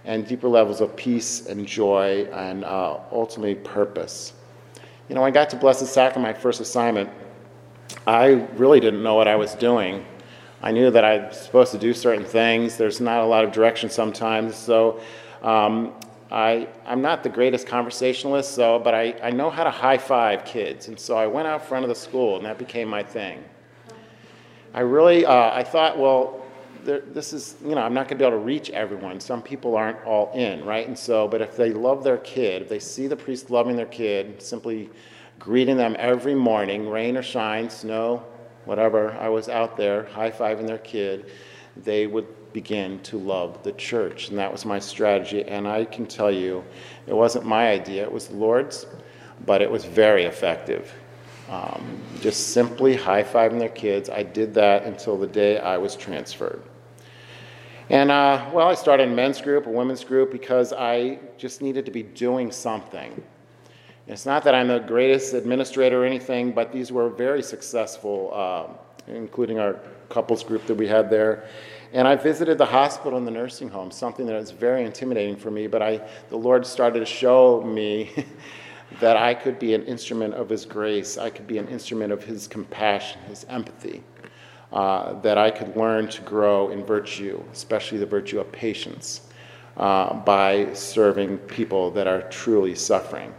and 0.05 0.27
deeper 0.27 0.49
levels 0.49 0.81
of 0.81 0.95
peace 0.97 1.47
and 1.47 1.67
joy 1.67 2.29
and 2.33 2.65
uh, 2.65 2.99
ultimately 3.13 3.55
purpose. 3.55 4.33
You 5.09 5.15
know, 5.15 5.25
I 5.25 5.31
got 5.31 5.49
to 5.51 5.57
Blessed 5.57 5.87
Sacrament, 5.87 6.37
my 6.37 6.39
first 6.39 6.61
assignment, 6.61 7.09
I 8.07 8.47
really 8.57 8.81
didn't 8.81 9.03
know 9.03 9.15
what 9.15 9.29
I 9.29 9.37
was 9.37 9.55
doing. 9.55 10.05
I 10.63 10.73
knew 10.73 10.91
that 10.91 11.05
I 11.05 11.29
was 11.29 11.41
supposed 11.41 11.73
to 11.73 11.79
do 11.79 11.95
certain 11.95 12.25
things. 12.25 12.77
There's 12.77 13.01
not 13.01 13.21
a 13.21 13.27
lot 13.27 13.45
of 13.45 13.53
direction 13.53 13.89
sometimes, 13.89 14.57
so 14.57 15.01
um, 15.43 15.93
I, 16.31 16.69
I'm 16.87 17.01
not 17.01 17.23
the 17.23 17.29
greatest 17.29 17.67
conversationalist, 17.67 18.55
so, 18.55 18.79
but 18.79 18.95
I, 18.95 19.15
I 19.23 19.31
know 19.31 19.49
how 19.49 19.65
to 19.65 19.71
high 19.71 19.99
five 19.99 20.45
kids. 20.45 20.89
And 20.89 20.99
so 20.99 21.17
I 21.17 21.27
went 21.27 21.49
out 21.49 21.67
front 21.67 21.85
of 21.85 21.89
the 21.89 21.95
school, 21.95 22.37
and 22.37 22.45
that 22.45 22.59
became 22.59 22.89
my 22.89 23.03
thing. 23.03 23.43
I 24.75 24.81
really, 24.81 25.25
uh, 25.25 25.51
I 25.55 25.63
thought, 25.65 25.99
well, 25.99 26.45
there, 26.85 27.01
this 27.01 27.33
is, 27.33 27.57
you 27.65 27.75
know, 27.75 27.81
I'm 27.81 27.95
not 27.95 28.09
going 28.09 28.19
to 28.19 28.25
be 28.25 28.29
able 28.29 28.39
to 28.39 28.45
reach 28.45 28.71
everyone. 28.71 29.21
Some 29.21 29.43
people 29.43 29.75
aren't 29.75 30.05
all 30.05 30.31
in, 30.35 30.65
right? 30.65 30.87
And 30.87 30.99
so, 30.99 31.27
but 31.27 31.41
if 31.41 31.57
they 31.57 31.73
love 31.73 32.05
their 32.05 32.19
kid, 32.19 32.63
if 32.63 32.69
they 32.69 32.79
see 32.79 33.07
the 33.07 33.17
priest 33.17 33.51
loving 33.51 33.77
their 33.77 33.87
kid, 33.87 34.43
simply 34.43 34.91
greeting 35.39 35.77
them 35.77 35.97
every 35.99 36.35
morning, 36.35 36.89
rain 36.89 37.17
or 37.17 37.23
shine, 37.23 37.71
snow, 37.71 38.23
whatever, 38.67 39.13
I 39.13 39.31
was 39.31 39.49
out 39.49 39.77
there 39.77 40.05
high 40.05 40.31
fiving 40.31 40.67
their 40.67 40.79
kid, 40.79 41.31
they 41.77 42.07
would 42.07 42.27
begin 42.53 43.01
to 43.01 43.19
love 43.19 43.63
the 43.63 43.73
church. 43.73 44.29
And 44.29 44.39
that 44.39 44.51
was 44.51 44.65
my 44.65 44.79
strategy. 44.79 45.45
And 45.45 45.67
I 45.67 45.85
can 45.85 46.07
tell 46.07 46.31
you, 46.31 46.65
it 47.07 47.15
wasn't 47.15 47.47
my 47.47 47.69
idea, 47.69 48.03
it 48.03 48.13
was 48.13 48.29
the 48.29 48.37
Lord's, 48.37 48.87
but 49.47 49.63
it 49.63 49.71
was 49.71 49.85
very 49.85 50.25
effective. 50.25 50.93
Um, 51.49 52.03
just 52.21 52.49
simply 52.49 52.95
high 52.95 53.23
fiving 53.23 53.59
their 53.59 53.71
kids. 53.71 54.11
I 54.11 54.23
did 54.23 54.53
that 54.55 54.85
until 54.85 55.17
the 55.17 55.27
day 55.27 55.59
I 55.59 55.79
was 55.79 55.97
transferred. 55.97 56.63
And 57.91 58.11
uh, 58.11 58.51
well, 58.53 58.69
I 58.69 58.75
started 58.75 59.09
a 59.09 59.11
men's 59.11 59.41
group, 59.41 59.67
a 59.67 59.71
women's 59.71 60.05
group, 60.05 60.31
because 60.31 60.75
I 60.75 61.19
just 61.39 61.63
needed 61.63 61.87
to 61.87 61.91
be 61.91 62.03
doing 62.03 62.53
something. 62.53 63.23
It's 64.07 64.27
not 64.27 64.45
that 64.45 64.55
I'm 64.55 64.69
the 64.69 64.79
greatest 64.81 65.33
administrator 65.33 66.03
or 66.03 66.07
anything, 66.07 66.53
but 66.53 66.73
these 66.73 66.93
were 66.93 67.09
very 67.09 67.43
successful, 67.43 68.31
uh, 68.35 68.67
including 69.07 69.59
our 69.59 69.81
couples 70.11 70.43
group 70.43 70.67
that 70.67 70.75
we 70.75 70.87
had 70.87 71.09
there. 71.09 71.49
And 71.93 72.07
I 72.07 72.17
visited 72.17 72.59
the 72.59 72.67
hospital 72.67 73.17
and 73.17 73.27
the 73.27 73.31
nursing 73.31 73.69
home, 73.69 73.91
something 73.91 74.27
that 74.27 74.35
was 74.35 74.51
very 74.51 74.85
intimidating 74.85 75.37
for 75.37 75.51
me, 75.51 75.67
but 75.67 75.81
I, 75.81 76.07
the 76.29 76.37
Lord 76.37 76.67
started 76.67 77.01
to 77.01 77.07
show 77.07 77.63
me 77.63 78.27
that 79.01 79.17
I 79.17 79.33
could 79.35 79.59
be 79.59 79.75
an 79.75 79.85
instrument 79.85 80.35
of 80.35 80.51
His 80.51 80.67
grace. 80.67 81.17
I 81.17 81.31
could 81.31 81.47
be 81.47 81.57
an 81.57 81.67
instrument 81.69 82.13
of 82.13 82.23
His 82.23 82.47
compassion, 82.47 83.21
His 83.23 83.45
empathy, 83.49 84.03
uh, 84.73 85.15
that 85.21 85.39
I 85.39 85.51
could 85.51 85.77
learn 85.77 86.09
to 86.09 86.21
grow 86.23 86.69
in 86.69 86.85
virtue, 86.85 87.43
especially 87.53 87.99
the 87.99 88.07
virtue 88.07 88.39
of 88.39 88.53
patience, 88.53 89.23
uh, 89.79 90.13
by 90.13 90.73
serving 90.75 91.39
people 91.39 91.91
that 91.93 92.07
are 92.07 92.23
truly 92.23 92.75
suffering. 92.75 93.35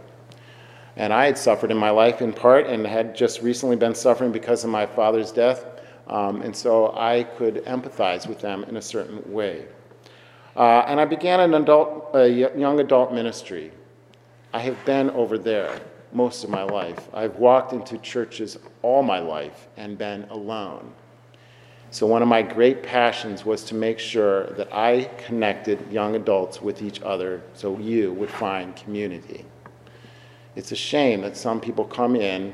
And 0.96 1.12
I 1.12 1.26
had 1.26 1.38
suffered 1.38 1.70
in 1.70 1.76
my 1.76 1.90
life 1.90 2.20
in 2.20 2.32
part 2.32 2.66
and 2.66 2.84
had 2.84 3.14
just 3.14 3.42
recently 3.42 3.76
been 3.76 3.94
suffering 3.94 4.32
because 4.32 4.64
of 4.64 4.70
my 4.70 4.86
father's 4.86 5.30
death. 5.30 5.64
Um, 6.10 6.42
and 6.42 6.54
so 6.54 6.92
I 6.96 7.22
could 7.22 7.64
empathize 7.66 8.26
with 8.26 8.40
them 8.40 8.64
in 8.64 8.76
a 8.76 8.82
certain 8.82 9.32
way. 9.32 9.64
Uh, 10.56 10.84
and 10.86 11.00
I 11.00 11.04
began 11.04 11.38
an 11.38 11.54
adult, 11.54 12.10
a 12.14 12.28
young 12.28 12.80
adult 12.80 13.14
ministry. 13.14 13.70
I 14.52 14.58
have 14.58 14.84
been 14.84 15.10
over 15.10 15.38
there 15.38 15.80
most 16.12 16.42
of 16.42 16.50
my 16.50 16.64
life. 16.64 17.08
I've 17.14 17.36
walked 17.36 17.72
into 17.72 17.96
churches 17.98 18.58
all 18.82 19.04
my 19.04 19.20
life 19.20 19.68
and 19.76 19.96
been 19.96 20.24
alone. 20.30 20.92
So, 21.92 22.06
one 22.06 22.22
of 22.22 22.28
my 22.28 22.42
great 22.42 22.82
passions 22.82 23.44
was 23.44 23.62
to 23.64 23.74
make 23.76 24.00
sure 24.00 24.46
that 24.54 24.72
I 24.72 25.10
connected 25.24 25.90
young 25.92 26.16
adults 26.16 26.60
with 26.60 26.82
each 26.82 27.00
other 27.02 27.42
so 27.54 27.78
you 27.78 28.12
would 28.14 28.30
find 28.30 28.74
community. 28.74 29.44
It's 30.56 30.72
a 30.72 30.76
shame 30.76 31.20
that 31.22 31.36
some 31.36 31.60
people 31.60 31.84
come 31.84 32.16
in 32.16 32.52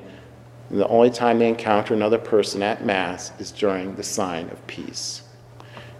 and 0.71 0.81
the 0.81 0.89
only 0.89 1.11
time 1.11 1.39
they 1.39 1.49
encounter 1.49 1.95
another 1.95 2.19
person 2.19 2.63
at 2.63 2.85
Mass 2.85 3.33
is 3.39 3.53
during 3.53 3.95
the 3.95 4.03
sign 4.03 4.49
of 4.51 4.67
peace. 4.67 5.23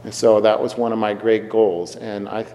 And 0.03 0.13
so 0.13 0.41
that 0.41 0.61
was 0.61 0.77
one 0.77 0.93
of 0.93 0.99
my 0.99 1.15
great 1.15 1.49
goals. 1.49 1.97
And 1.97 2.29
I, 2.29 2.47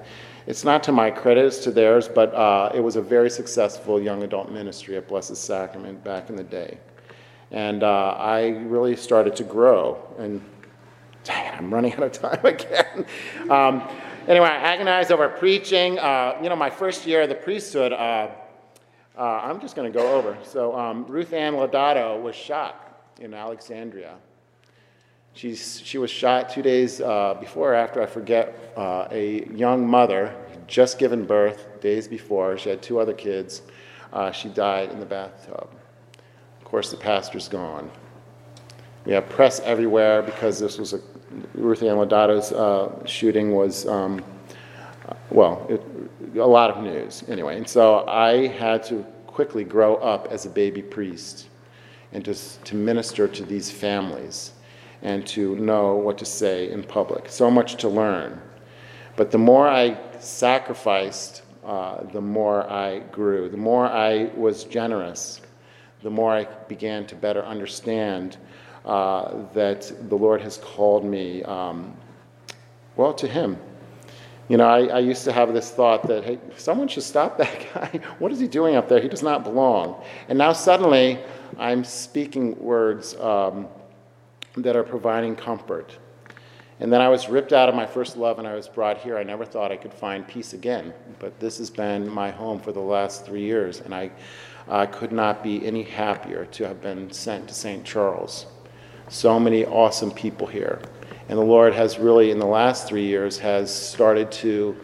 it's 0.46 0.64
not 0.64 0.84
to 0.84 0.92
my 0.92 1.12
credit, 1.12 1.46
it's 1.46 1.60
to 1.60 1.72
theirs, 1.72 2.08
but 2.08 2.34
uh, 2.34 2.72
it 2.74 2.82
was 2.82 2.96
a 2.96 3.02
very 3.02 3.30
successful 3.30 4.02
young 4.02 4.24
adult 4.24 4.52
ministry 4.52 4.98
at 4.98 5.08
Blessed 5.08 5.36
Sacrament 5.36 6.04
back 6.04 6.30
in 6.30 6.36
the 6.36 6.44
day. 6.44 6.78
And 7.52 7.84
uh, 7.84 8.16
I 8.18 8.50
really 8.50 8.96
started 8.96 9.36
to 9.38 9.44
grow. 9.44 10.02
And 10.18 10.42
dang 11.24 11.46
it, 11.46 11.58
I'm 11.58 11.74
running 11.74 11.94
out 11.94 12.04
of 12.04 12.12
time 12.12 12.40
again. 12.46 13.06
um, 13.50 13.88
anyway, 14.28 14.48
I 14.48 14.56
agonized 14.56 15.12
over 15.12 15.30
preaching. 15.30 16.00
Uh, 16.00 16.38
you 16.42 16.50
know, 16.50 16.56
my 16.56 16.70
first 16.70 17.06
year 17.06 17.22
of 17.22 17.30
the 17.30 17.36
priesthood, 17.36 17.94
uh, 19.18 19.22
uh, 19.22 19.42
I'm 19.44 19.60
just 19.60 19.76
going 19.76 19.92
to 19.92 19.98
go 19.98 20.14
over. 20.14 20.38
So, 20.44 20.78
um, 20.78 21.06
Ruthanne 21.06 21.54
Lodato 21.54 22.22
was 22.22 22.36
shot 22.36 23.12
in 23.20 23.34
Alexandria. 23.34 24.16
She's, 25.34 25.82
she 25.86 25.98
was 25.98 26.12
shot 26.12 26.50
two 26.50 26.62
days 26.62 27.00
uh, 27.00 27.36
before 27.40 27.72
or 27.72 27.76
after, 27.76 28.02
I 28.02 28.06
forget, 28.06 28.74
uh, 28.76 29.08
a 29.12 29.46
young 29.54 29.88
mother, 29.88 30.36
just 30.68 31.00
given 31.00 31.26
birth, 31.26 31.80
days 31.80 32.08
before. 32.08 32.58
She 32.58 32.70
had 32.70 32.82
two 32.82 33.00
other 33.00 33.14
kids. 33.14 33.62
Uh, 34.12 34.32
she 34.32 34.50
died 34.50 34.92
in 34.92 35.00
the 35.00 35.06
bathtub. 35.06 35.70
Of 36.60 36.66
course, 36.66 36.92
the 36.92 36.98
pastor's 36.98 37.48
gone. 37.48 37.90
We 39.06 39.14
have 39.14 39.30
press 39.30 39.60
everywhere 39.62 40.22
because 40.22 40.60
this 40.60 40.78
was 40.78 40.94
a 40.94 41.00
Ruthanne 41.58 41.96
Lodato's 41.96 42.52
uh, 42.52 43.06
shooting 43.06 43.54
was, 43.54 43.88
um, 43.88 44.24
well, 45.30 45.66
it, 45.70 45.82
a 46.36 46.46
lot 46.46 46.70
of 46.70 46.84
news 46.84 47.24
anyway. 47.28 47.58
And 47.58 47.68
so 47.68 48.08
I 48.08 48.48
had 48.48 48.84
to 48.84 49.06
quickly 49.28 49.64
grow 49.64 49.96
up 49.96 50.28
as 50.30 50.46
a 50.46 50.50
baby 50.50 50.82
priest 50.82 51.48
and 52.12 52.24
just 52.24 52.64
to 52.66 52.76
minister 52.76 53.28
to 53.28 53.44
these 53.44 53.72
families 53.72 54.52
and 55.02 55.26
to 55.28 55.56
know 55.56 55.96
what 55.96 56.18
to 56.18 56.26
say 56.26 56.70
in 56.70 56.84
public. 56.84 57.30
So 57.30 57.50
much 57.50 57.76
to 57.78 57.90
learn. 57.90 58.42
But 59.16 59.32
the 59.32 59.38
more 59.38 59.68
I 59.68 59.98
sacrificed, 60.20 61.44
uh, 61.66 62.04
the 62.12 62.22
more 62.22 62.70
I 62.70 63.00
grew. 63.12 63.50
The 63.50 63.58
more 63.58 63.86
I 63.86 64.32
was 64.36 64.64
generous, 64.64 65.42
the 66.02 66.10
more 66.10 66.34
I 66.34 66.46
began 66.68 67.06
to 67.08 67.16
better 67.16 67.44
understand 67.44 68.38
uh, 68.86 69.46
that 69.54 69.92
the 70.10 70.16
Lord 70.16 70.42
has 70.42 70.58
called 70.58 71.06
me, 71.06 71.44
um, 71.44 71.96
well, 72.96 73.14
to 73.14 73.28
Him 73.28 73.58
You 74.52 74.58
know, 74.58 74.68
I, 74.68 74.88
I, 74.88 75.00
used 75.00 75.24
to 75.24 75.32
have 75.32 75.54
this 75.54 75.72
thought 75.72 76.06
that, 76.10 76.26
hey, 76.26 76.38
someone 76.58 76.90
should 76.90 77.04
stop 77.04 77.38
that 77.44 77.68
guy. 77.74 78.02
what 78.20 78.34
is 78.34 78.40
he 78.42 78.50
doing 78.50 78.76
up 78.76 78.90
there? 78.90 79.00
He 79.00 79.08
does 79.08 79.24
not 79.24 79.46
belong. 79.46 80.04
And 80.28 80.38
now 80.38 80.52
suddenly 80.52 81.20
I'm 81.58 81.86
speaking 81.86 82.62
words 82.62 83.16
um, 83.22 83.70
that 84.58 84.76
are 84.76 84.84
providing 84.84 85.38
comfort. 85.38 85.98
And 86.82 86.92
then 86.92 87.00
I 87.00 87.08
was 87.08 87.30
ripped 87.30 87.54
out 87.54 87.70
of 87.70 87.76
my 87.76 87.86
first 87.86 88.18
love 88.18 88.40
and 88.40 88.48
I 88.48 88.54
was 88.54 88.68
brought 88.68 88.98
here. 88.98 89.18
I 89.18 89.24
never 89.24 89.46
thought 89.46 89.72
I 89.72 89.78
could 89.78 89.94
find 89.94 90.28
peace 90.28 90.52
again. 90.52 90.94
But 91.20 91.40
this 91.40 91.58
has 91.60 91.70
been 91.70 92.10
my 92.10 92.30
home 92.30 92.60
for 92.60 92.74
the 92.74 92.82
last 92.82 93.26
three 93.26 93.46
years, 93.46 93.80
and 93.80 93.96
I 93.96 94.12
uh, 94.68 94.86
could 94.86 95.14
not 95.14 95.44
be 95.44 95.66
any 95.66 95.84
happier 95.84 96.44
to 96.48 96.68
have 96.68 96.82
been 96.82 97.10
sent 97.14 97.48
to 97.48 97.54
St. 97.54 97.86
Charles. 97.86 98.48
So 99.08 99.40
many 99.40 99.66
awesome 99.66 100.12
people 100.12 100.46
here. 100.46 100.82
And 101.32 101.40
the 101.40 101.46
Lord 101.46 101.74
has 101.74 101.98
really, 101.98 102.30
in 102.30 102.40
the 102.40 102.46
last 102.46 102.90
three 102.90 103.06
years, 103.06 103.40
has 103.40 103.74
started 103.74 104.34
to 104.34 104.76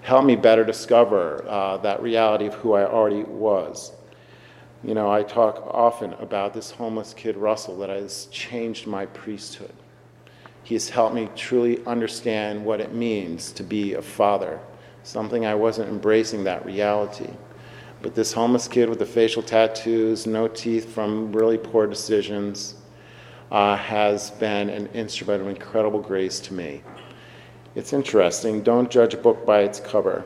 help 0.00 0.24
me 0.24 0.34
better 0.34 0.64
discover 0.64 1.44
uh, 1.48 1.76
that 1.76 2.02
reality 2.02 2.46
of 2.46 2.54
who 2.54 2.72
I 2.72 2.84
already 2.84 3.22
was. 3.22 3.92
You 4.82 4.94
know, 4.94 5.12
I 5.12 5.22
talk 5.22 5.64
often 5.64 6.14
about 6.14 6.54
this 6.54 6.72
homeless 6.72 7.14
kid, 7.14 7.36
Russell, 7.36 7.78
that 7.78 7.88
has 7.88 8.26
changed 8.32 8.84
my 8.84 9.06
priesthood. 9.06 9.72
He 10.64 10.74
has 10.74 10.88
helped 10.88 11.14
me 11.14 11.28
truly 11.36 11.86
understand 11.86 12.64
what 12.64 12.80
it 12.80 12.92
means 12.92 13.52
to 13.52 13.62
be 13.62 13.94
a 13.94 14.02
father, 14.02 14.58
something 15.04 15.46
I 15.46 15.54
wasn't 15.54 15.88
embracing 15.88 16.42
that 16.42 16.66
reality. 16.66 17.30
But 18.02 18.16
this 18.16 18.32
homeless 18.32 18.66
kid 18.66 18.88
with 18.88 18.98
the 18.98 19.06
facial 19.06 19.40
tattoos, 19.40 20.26
no 20.26 20.48
teeth 20.48 20.92
from 20.92 21.32
really 21.32 21.58
poor 21.58 21.86
decisions, 21.86 22.74
uh, 23.52 23.76
has 23.76 24.32
been 24.32 24.68
an 24.68 24.88
instrument 24.88 25.40
of 25.40 25.46
incredible 25.46 26.00
grace 26.00 26.40
to 26.40 26.54
me. 26.54 26.82
It's 27.76 27.92
interesting, 27.92 28.62
don't 28.62 28.90
judge 28.90 29.14
a 29.14 29.18
book 29.18 29.46
by 29.46 29.60
its 29.60 29.78
cover, 29.78 30.24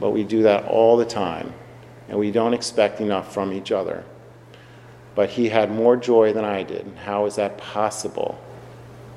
but 0.00 0.12
we 0.12 0.24
do 0.24 0.42
that 0.44 0.64
all 0.64 0.96
the 0.96 1.04
time, 1.04 1.52
and 2.08 2.18
we 2.18 2.30
don't 2.30 2.54
expect 2.54 3.02
enough 3.02 3.34
from 3.34 3.52
each 3.52 3.72
other. 3.72 4.02
But 5.14 5.28
he 5.28 5.50
had 5.50 5.70
more 5.70 5.96
joy 5.96 6.32
than 6.32 6.46
I 6.46 6.62
did. 6.62 6.86
And 6.86 6.96
How 6.96 7.26
is 7.26 7.36
that 7.36 7.58
possible? 7.58 8.40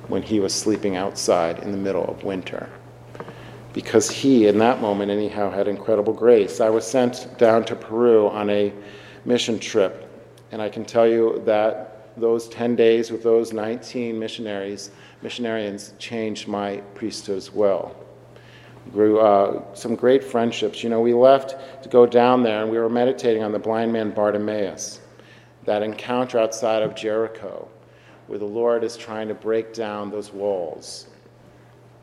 when 0.08 0.22
he 0.22 0.40
was 0.40 0.54
sleeping 0.54 0.96
outside 0.96 1.60
in 1.60 1.72
the 1.72 1.78
middle 1.78 2.04
of 2.06 2.24
winter. 2.24 2.70
Because 3.74 4.10
he, 4.10 4.48
in 4.48 4.58
that 4.58 4.82
moment 4.82 5.10
anyhow, 5.10 5.50
had 5.50 5.68
incredible 5.68 6.14
grace. 6.14 6.60
I 6.60 6.70
was 6.70 6.86
sent 6.86 7.38
down 7.38 7.64
to 7.66 7.76
Peru 7.76 8.28
on 8.28 8.50
a 8.50 8.74
mission 9.24 9.58
trip, 9.58 10.10
and 10.52 10.62
I 10.62 10.68
can 10.68 10.84
tell 10.84 11.08
you 11.08 11.42
that 11.46 11.91
those 12.18 12.50
10 12.50 12.76
days 12.76 13.12
with 13.12 13.24
those 13.24 13.54
19 13.54 14.18
missionaries, 14.18 14.92
missionarians, 15.24 15.98
changed 15.98 16.48
my 16.48 16.78
priesthood 16.96 17.38
as 17.38 17.52
well. 17.52 17.96
Grew 18.92 19.20
uh, 19.20 19.64
some 19.74 19.96
great 19.96 20.24
friendships. 20.24 20.84
You 20.84 20.90
know, 20.90 21.02
we 21.02 21.14
left 21.14 21.84
to 21.84 21.90
go 21.90 22.06
down 22.06 22.44
there, 22.44 22.62
and 22.62 22.72
we 22.72 22.80
were 22.80 22.90
meditating 22.90 23.44
on 23.44 23.52
the 23.52 23.60
blind 23.60 23.94
man 23.94 24.12
Bartimaeus, 24.12 25.02
that 25.66 25.84
encounter 25.84 26.40
outside 26.40 26.82
of 26.82 26.96
Jericho 26.96 27.68
where 28.32 28.40
the 28.40 28.46
Lord 28.46 28.86
is 28.86 28.96
trying 28.96 29.28
to 29.28 29.34
break 29.34 29.74
down 29.74 30.10
those 30.10 30.32
walls. 30.32 31.08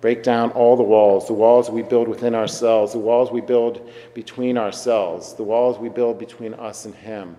Break 0.03 0.23
down 0.23 0.51
all 0.51 0.77
the 0.77 0.83
walls, 0.83 1.27
the 1.27 1.33
walls 1.33 1.71
we 1.71 1.81
build 1.81 2.07
within 2.07 2.35
ourselves, 2.35 2.93
the 2.93 2.99
walls 2.99 3.33
we 3.33 3.41
build 3.41 3.91
between 4.13 4.59
ourselves, 4.59 5.33
the 5.33 5.43
walls 5.43 5.79
we 5.79 5.89
build 5.89 6.19
between 6.19 6.53
us 6.53 6.85
and 6.85 6.95
Him. 6.95 7.35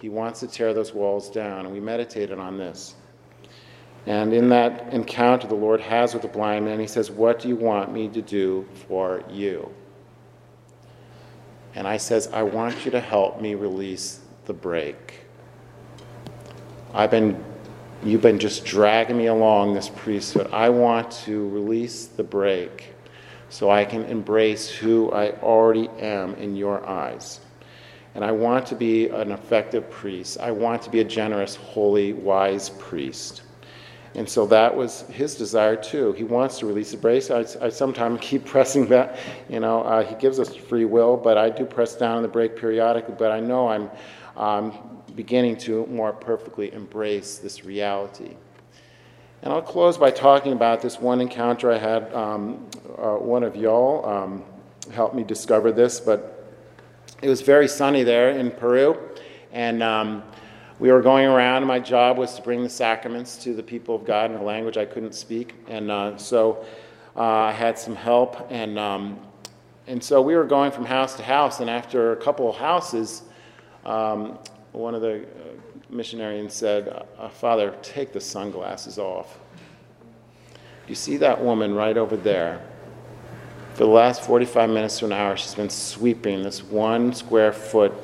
He 0.00 0.08
wants 0.08 0.40
to 0.40 0.46
tear 0.46 0.72
those 0.72 0.94
walls 0.94 1.30
down, 1.30 1.66
and 1.66 1.74
we 1.74 1.80
meditated 1.80 2.38
on 2.38 2.56
this. 2.56 2.94
And 4.06 4.32
in 4.32 4.48
that 4.48 4.92
encounter 4.92 5.46
the 5.46 5.54
Lord 5.54 5.80
has 5.80 6.14
with 6.14 6.22
the 6.22 6.28
blind 6.28 6.64
man, 6.64 6.80
He 6.80 6.86
says, 6.86 7.10
What 7.10 7.38
do 7.40 7.48
you 7.48 7.56
want 7.56 7.92
me 7.92 8.08
to 8.08 8.22
do 8.22 8.66
for 8.88 9.22
you? 9.30 9.70
And 11.74 11.86
I 11.86 11.98
says, 11.98 12.28
I 12.32 12.42
want 12.42 12.84
you 12.84 12.90
to 12.92 13.00
help 13.00 13.40
me 13.40 13.54
release 13.54 14.20
the 14.46 14.54
brake. 14.54 15.20
I've 16.94 17.10
been 17.10 17.44
You've 18.02 18.22
been 18.22 18.38
just 18.38 18.64
dragging 18.64 19.18
me 19.18 19.26
along 19.26 19.74
this 19.74 19.90
priesthood. 19.90 20.48
I 20.54 20.70
want 20.70 21.10
to 21.24 21.46
release 21.50 22.06
the 22.06 22.24
brake 22.24 22.94
so 23.50 23.70
I 23.70 23.84
can 23.84 24.04
embrace 24.04 24.70
who 24.70 25.12
I 25.12 25.32
already 25.42 25.88
am 25.98 26.34
in 26.36 26.56
your 26.56 26.86
eyes. 26.86 27.40
And 28.14 28.24
I 28.24 28.32
want 28.32 28.66
to 28.66 28.74
be 28.74 29.08
an 29.08 29.30
effective 29.30 29.88
priest. 29.90 30.38
I 30.40 30.50
want 30.50 30.82
to 30.82 30.90
be 30.90 31.00
a 31.00 31.04
generous, 31.04 31.54
holy, 31.54 32.12
wise 32.12 32.70
priest. 32.70 33.42
And 34.14 34.28
so 34.28 34.44
that 34.46 34.74
was 34.74 35.02
his 35.02 35.36
desire 35.36 35.76
too. 35.76 36.12
He 36.12 36.24
wants 36.24 36.58
to 36.58 36.66
release 36.66 36.90
the 36.90 36.96
brake. 36.96 37.30
I, 37.30 37.46
I 37.60 37.68
sometimes 37.68 38.18
keep 38.22 38.44
pressing 38.44 38.86
that. 38.86 39.18
You 39.48 39.60
know, 39.60 39.82
uh, 39.82 40.04
he 40.04 40.14
gives 40.16 40.40
us 40.40 40.54
free 40.54 40.84
will, 40.84 41.16
but 41.16 41.38
I 41.38 41.50
do 41.50 41.64
press 41.64 41.94
down 41.94 42.16
on 42.16 42.22
the 42.22 42.28
brake 42.28 42.56
periodically. 42.56 43.14
But 43.16 43.30
I 43.30 43.40
know 43.40 43.68
I'm 43.68 43.90
um, 44.36 45.02
beginning 45.14 45.56
to 45.58 45.86
more 45.86 46.12
perfectly 46.12 46.72
embrace 46.72 47.38
this 47.38 47.64
reality. 47.64 48.34
And 49.42 49.52
I'll 49.52 49.62
close 49.62 49.96
by 49.96 50.10
talking 50.10 50.52
about 50.52 50.82
this 50.82 51.00
one 51.00 51.20
encounter 51.20 51.70
I 51.70 51.78
had. 51.78 52.12
Um, 52.12 52.66
uh, 52.98 53.14
one 53.14 53.42
of 53.42 53.56
y'all 53.56 54.06
um, 54.06 54.44
helped 54.92 55.14
me 55.14 55.22
discover 55.22 55.72
this, 55.72 55.98
but 56.00 56.39
it 57.22 57.28
was 57.28 57.42
very 57.42 57.68
sunny 57.68 58.02
there 58.02 58.30
in 58.30 58.50
Peru. 58.50 58.98
And 59.52 59.82
um, 59.82 60.22
we 60.78 60.90
were 60.90 61.02
going 61.02 61.26
around. 61.26 61.66
My 61.66 61.78
job 61.78 62.16
was 62.16 62.34
to 62.36 62.42
bring 62.42 62.62
the 62.62 62.70
sacraments 62.70 63.36
to 63.44 63.54
the 63.54 63.62
people 63.62 63.94
of 63.94 64.04
God 64.06 64.30
in 64.30 64.36
a 64.38 64.42
language 64.42 64.78
I 64.78 64.86
couldn't 64.86 65.14
speak. 65.14 65.54
And 65.68 65.90
uh, 65.90 66.16
so 66.16 66.64
uh, 67.16 67.20
I 67.20 67.52
had 67.52 67.78
some 67.78 67.94
help. 67.94 68.50
And, 68.50 68.78
um, 68.78 69.18
and 69.86 70.02
so 70.02 70.22
we 70.22 70.34
were 70.34 70.44
going 70.44 70.72
from 70.72 70.86
house 70.86 71.14
to 71.16 71.22
house. 71.22 71.60
And 71.60 71.68
after 71.68 72.12
a 72.12 72.16
couple 72.16 72.48
of 72.48 72.56
houses, 72.56 73.22
um, 73.84 74.38
one 74.72 74.94
of 74.94 75.02
the 75.02 75.22
uh, 75.22 75.26
missionaries 75.90 76.54
said, 76.54 77.06
uh, 77.18 77.28
Father, 77.28 77.74
take 77.82 78.12
the 78.12 78.20
sunglasses 78.20 78.98
off. 78.98 79.38
You 80.88 80.94
see 80.94 81.18
that 81.18 81.42
woman 81.42 81.74
right 81.74 81.96
over 81.96 82.16
there? 82.16 82.69
For 83.80 83.86
the 83.86 83.92
last 83.92 84.24
45 84.24 84.68
minutes 84.68 84.98
to 84.98 85.06
an 85.06 85.12
hour, 85.12 85.38
she's 85.38 85.54
been 85.54 85.70
sweeping 85.70 86.42
this 86.42 86.62
one 86.62 87.14
square 87.14 87.50
foot 87.50 87.94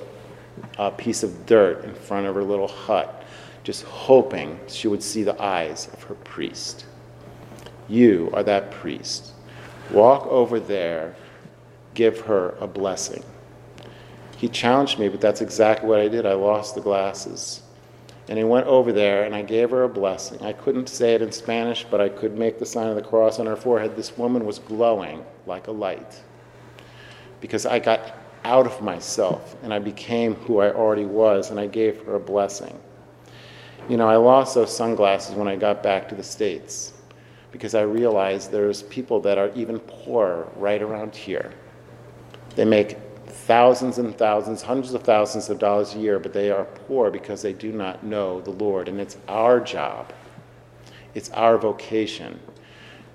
uh, 0.79 0.89
piece 0.89 1.23
of 1.23 1.45
dirt 1.45 1.85
in 1.85 1.93
front 1.93 2.27
of 2.27 2.35
her 2.35 2.43
little 2.43 2.67
hut, 2.67 3.23
just 3.63 3.83
hoping 3.83 4.59
she 4.69 4.89
would 4.89 5.03
see 5.03 5.23
the 5.23 5.39
eyes 5.39 5.89
of 5.93 6.03
her 6.05 6.15
priest. 6.15 6.87
You 7.89 8.31
are 8.33 8.43
that 8.45 8.71
priest. 8.71 9.35
Walk 9.91 10.27
over 10.29 10.59
there, 10.59 11.15
give 11.93 12.21
her 12.21 12.57
a 12.59 12.67
blessing. 12.67 13.23
He 14.39 14.49
challenged 14.49 14.99
me, 14.99 15.11
but 15.11 15.21
that's 15.21 15.43
exactly 15.43 15.87
what 15.91 16.01
I 16.01 16.09
did. 16.09 16.25
I 16.25 16.33
lost 16.33 16.75
the 16.75 16.81
glasses. 16.81 17.61
And 18.29 18.39
he 18.39 18.45
went 18.45 18.67
over 18.67 18.93
there 18.93 19.25
and 19.25 19.35
I 19.35 19.43
gave 19.43 19.71
her 19.71 19.85
a 19.85 19.89
blessing. 19.89 20.43
I 20.43 20.53
couldn't 20.53 20.89
say 20.89 21.15
it 21.15 21.23
in 21.23 21.31
Spanish, 21.31 21.85
but 21.91 22.01
I 22.01 22.09
could 22.09 22.37
make 22.37 22.59
the 22.59 22.67
sign 22.67 22.89
of 22.89 22.97
the 22.97 23.03
cross 23.03 23.39
on 23.39 23.47
her 23.47 23.57
forehead. 23.57 23.95
This 23.95 24.19
woman 24.19 24.45
was 24.45 24.59
glowing 24.59 25.25
like 25.47 25.69
a 25.69 25.73
light 25.73 26.21
because 27.41 27.67
I 27.67 27.79
got 27.79 28.17
out 28.45 28.67
of 28.67 28.81
myself 28.81 29.57
and 29.63 29.73
I 29.73 29.79
became 29.79 30.35
who 30.35 30.59
I 30.59 30.73
already 30.73 31.05
was 31.05 31.51
and 31.51 31.61
I 31.61 31.67
gave 31.67 32.03
her 32.03 32.17
a 32.17 32.21
blessing. 32.21 32.79
You 33.89 33.97
know, 33.97 34.09
I 34.09 34.17
lost 34.17 34.55
those 34.55 34.77
sunglasses 34.77 35.37
when 35.37 35.47
I 35.47 35.55
got 35.55 35.83
back 35.83 36.09
to 36.09 36.17
the 36.17 36.23
States 36.23 36.93
because 37.53 37.75
I 37.75 37.83
realized 37.83 38.51
there's 38.51 38.83
people 38.85 39.21
that 39.21 39.39
are 39.39 39.51
even 39.55 39.79
poorer 39.79 40.49
right 40.57 40.83
around 40.83 41.15
here. 41.15 41.53
They 42.57 42.65
make 42.65 42.97
thousands 43.37 43.99
and 43.99 44.17
thousands, 44.17 44.63
hundreds 44.63 44.95
of 44.95 45.03
thousands 45.03 45.49
of 45.51 45.59
dollars 45.59 45.95
a 45.95 45.99
year, 45.99 46.19
but 46.19 46.33
they 46.33 46.51
are 46.51 46.65
poor 46.65 47.11
because 47.11 47.43
they 47.43 47.53
do 47.53 47.73
not 47.73 48.03
know 48.03 48.41
the 48.41 48.51
Lord. 48.51 48.89
And 48.89 49.01
it's 49.01 49.17
our 49.29 49.61
job, 49.61 50.13
it's 51.15 51.31
our 51.31 51.59
vocation 51.59 52.41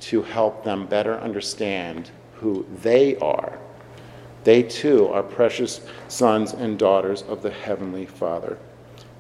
to 0.02 0.22
help 0.22 0.64
them 0.64 0.88
better 0.88 1.20
understand 1.20 2.12
who 2.36 2.66
they 2.82 3.18
are. 3.18 3.60
They 4.44 4.64
too 4.64 5.08
are 5.10 5.22
precious 5.22 5.82
sons 6.08 6.54
and 6.54 6.80
daughters 6.80 7.22
of 7.24 7.44
the 7.44 7.52
Heavenly 7.52 8.08
Father. 8.08 8.58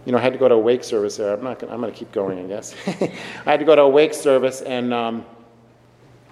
You 0.05 0.11
know, 0.11 0.17
I 0.17 0.21
had 0.21 0.33
to 0.33 0.39
go 0.39 0.47
to 0.47 0.55
a 0.55 0.59
wake 0.59 0.83
service 0.83 1.17
there. 1.17 1.33
I'm 1.33 1.43
not. 1.43 1.59
Gonna, 1.59 1.73
I'm 1.73 1.79
going 1.79 1.93
to 1.93 1.97
keep 1.97 2.11
going, 2.11 2.39
I 2.39 2.47
guess. 2.47 2.73
I 2.87 3.52
had 3.52 3.60
to 3.60 3.65
go 3.65 3.75
to 3.75 3.83
a 3.83 3.89
wake 3.89 4.15
service, 4.15 4.62
and 4.62 4.91
um, 4.91 5.25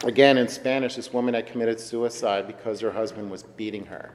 again 0.04 0.40
in 0.40 0.48
Spanish, 0.48 0.96
this 0.96 1.14
woman 1.14 1.36
had 1.36 1.46
committed 1.46 1.80
suicide 1.80 2.48
because 2.48 2.80
her 2.80 2.92
husband 2.92 3.30
was 3.30 3.44
beating 3.44 3.86
her. 3.86 4.12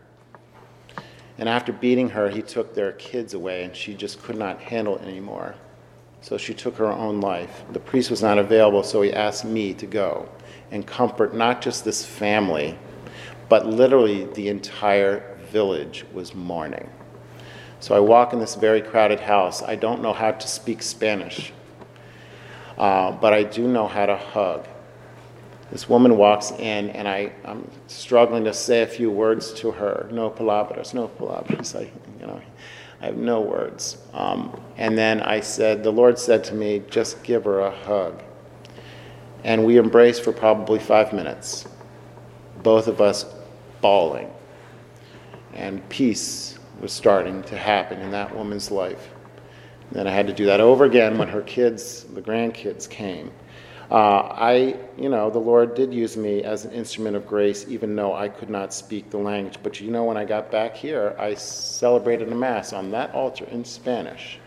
And 1.39 1.49
after 1.49 1.73
beating 1.73 2.11
her, 2.11 2.29
he 2.29 2.43
took 2.43 2.75
their 2.75 2.93
kids 2.93 3.35
away, 3.35 3.65
and 3.65 3.75
she 3.75 3.95
just 3.95 4.23
could 4.23 4.37
not 4.37 4.61
handle 4.61 4.97
it 4.97 5.03
anymore. 5.03 5.55
So 6.21 6.39
she 6.39 6.55
took 6.55 6.77
her 6.77 6.87
own 6.91 7.21
life. 7.21 7.65
The 7.73 7.81
priest 7.81 8.11
was 8.11 8.23
not 8.23 8.39
available, 8.39 8.83
so 8.83 9.03
he 9.03 9.13
asked 9.13 9.45
me 9.45 9.75
to 9.75 9.87
go 9.87 10.29
and 10.71 10.87
comfort 10.87 11.35
not 11.35 11.61
just 11.61 11.85
this 11.85 12.05
family, 12.05 12.79
but 13.49 13.67
literally 13.67 14.25
the 14.25 14.49
entire 14.49 15.37
village 15.51 16.05
was 16.13 16.35
mourning. 16.35 16.89
So 17.81 17.95
I 17.95 18.01
walk 18.01 18.33
in 18.33 18.39
this 18.39 18.55
very 18.55 18.81
crowded 18.81 19.21
house. 19.21 19.63
I 19.63 19.77
don't 19.77 20.01
know 20.01 20.13
how 20.13 20.31
to 20.31 20.49
speak 20.49 20.83
Spanish, 20.83 21.53
uh, 22.79 23.13
but 23.13 23.35
I 23.35 23.43
do 23.43 23.69
know 23.69 23.87
how 23.87 24.07
to 24.07 24.17
hug. 24.17 24.67
This 25.71 25.89
woman 25.89 26.17
walks 26.17 26.51
in, 26.53 26.91
and 26.91 27.09
I, 27.09 27.33
I'm 27.45 27.69
struggling 27.87 28.45
to 28.45 28.53
say 28.53 28.83
a 28.83 28.87
few 28.87 29.11
words 29.11 29.53
to 29.55 29.71
her. 29.73 30.09
No 30.13 30.31
palabras, 30.31 30.95
no 30.95 31.09
palabras. 31.09 31.75
I, 31.75 31.91
you 32.21 32.27
know, 32.27 32.41
I 33.01 33.07
have 33.07 33.17
no 33.17 33.41
words. 33.41 33.99
Um, 34.13 34.59
and 34.77 34.97
then 34.97 35.21
I 35.23 35.41
said, 35.41 35.83
the 35.83 35.91
Lord 35.91 36.19
said 36.19 36.45
to 36.45 36.55
me, 36.55 36.83
just 36.91 37.23
give 37.23 37.45
her 37.45 37.61
a 37.61 37.71
hug. 37.71 38.23
And 39.43 39.65
we 39.65 39.79
embraced 39.79 40.23
for 40.23 40.33
probably 40.33 40.79
five 40.79 41.13
minutes, 41.13 41.67
both 42.63 42.87
of 42.87 43.01
us 43.01 43.27
bawling. 43.81 44.31
And 45.55 45.87
peace 45.89 46.59
was 46.81 46.93
starting 46.93 47.43
to 47.45 47.57
happen 47.57 48.01
in 48.01 48.11
that 48.11 48.35
woman's 48.35 48.71
life. 48.71 49.11
And 49.89 49.99
then 49.99 50.07
I 50.07 50.11
had 50.11 50.27
to 50.27 50.33
do 50.33 50.47
that 50.47 50.61
over 50.61 50.85
again 50.85 51.19
when 51.19 51.29
her 51.29 51.43
kids, 51.43 52.05
the 52.05 52.23
grandkids, 52.23 52.89
came. 52.89 53.31
Uh, 53.91 54.29
I, 54.33 54.77
you 54.97 55.09
know, 55.11 55.31
the 55.31 55.39
Lord 55.39 55.75
did 55.75 55.93
use 55.93 56.17
me 56.17 56.43
as 56.43 56.65
an 56.65 56.73
instrument 56.73 57.17
of 57.17 57.27
grace, 57.27 57.67
even 57.69 57.95
though 57.95 58.15
I 58.15 58.29
could 58.29 58.49
not 58.49 58.73
speak 58.73 59.11
the 59.11 59.19
language. 59.19 59.59
But 59.63 59.81
you 59.81 59.91
know, 59.91 60.05
when 60.05 60.17
I 60.17 60.25
got 60.25 60.51
back 60.51 60.75
here, 60.75 61.15
I 61.19 61.35
celebrated 61.35 62.33
a 62.33 62.35
Mass 62.35 62.73
on 62.73 62.91
that 62.93 63.15
altar 63.15 63.45
in 63.51 63.65
Spanish 63.65 64.39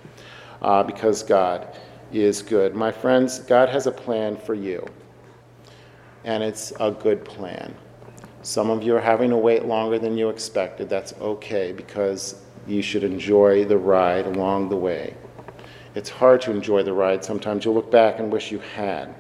uh, 0.61 0.83
because 0.83 1.21
God 1.21 1.77
is 2.11 2.41
good. 2.41 2.73
My 2.73 2.91
friends, 2.91 3.39
God 3.39 3.69
has 3.69 3.85
a 3.85 3.91
plan 3.91 4.37
for 4.37 4.55
you, 4.55 4.85
and 6.23 6.41
it's 6.43 6.73
a 6.79 6.91
good 6.91 7.23
plan. 7.23 7.75
Some 8.41 8.71
of 8.71 8.81
you 8.81 8.95
are 8.95 9.01
having 9.01 9.29
to 9.29 9.37
wait 9.37 9.65
longer 9.65 9.99
than 9.99 10.17
you 10.17 10.29
expected. 10.29 10.89
That's 10.89 11.13
okay 11.21 11.73
because 11.73 12.41
you 12.65 12.81
should 12.81 13.03
enjoy 13.03 13.65
the 13.65 13.77
ride 13.77 14.25
along 14.25 14.69
the 14.69 14.77
way. 14.77 15.13
It's 15.93 16.09
hard 16.09 16.41
to 16.41 16.51
enjoy 16.51 16.83
the 16.83 16.93
ride. 16.93 17.23
Sometimes 17.23 17.65
you'll 17.65 17.73
look 17.75 17.91
back 17.91 18.19
and 18.19 18.31
wish 18.31 18.51
you 18.51 18.59
had 18.59 19.13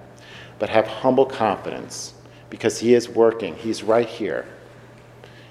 but 0.59 0.69
have 0.69 0.87
humble 0.87 1.25
confidence 1.25 2.13
because 2.49 2.79
He 2.79 2.93
is 2.93 3.09
working. 3.09 3.55
He's 3.55 3.83
right 3.83 4.07
here. 4.07 4.45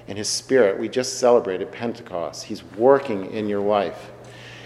In 0.09 0.17
His 0.17 0.29
Spirit, 0.29 0.79
we 0.79 0.89
just 0.89 1.19
celebrated 1.19 1.73
Pentecost. 1.73 2.45
He's 2.45 2.65
working 2.65 3.31
in 3.33 3.49
your 3.49 3.61
life. 3.61 4.11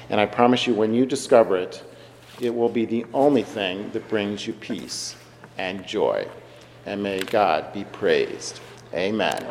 And 0.09 0.21
I 0.21 0.27
promise 0.27 0.67
you, 0.67 0.75
when 0.75 0.93
you 0.93 1.07
discover 1.07 1.57
it, 1.57 1.83
it 2.41 2.55
will 2.55 2.69
be 2.69 2.85
the 2.85 3.07
only 3.13 3.43
thing 3.43 3.91
that 3.93 4.09
brings 4.09 4.47
you 4.47 4.53
peace 4.55 5.15
and 5.59 5.87
joy. 5.87 6.27
And 6.87 7.03
may 7.03 7.21
God 7.21 7.73
be 7.73 7.85
praised. 7.85 8.61
Amen. 8.95 9.47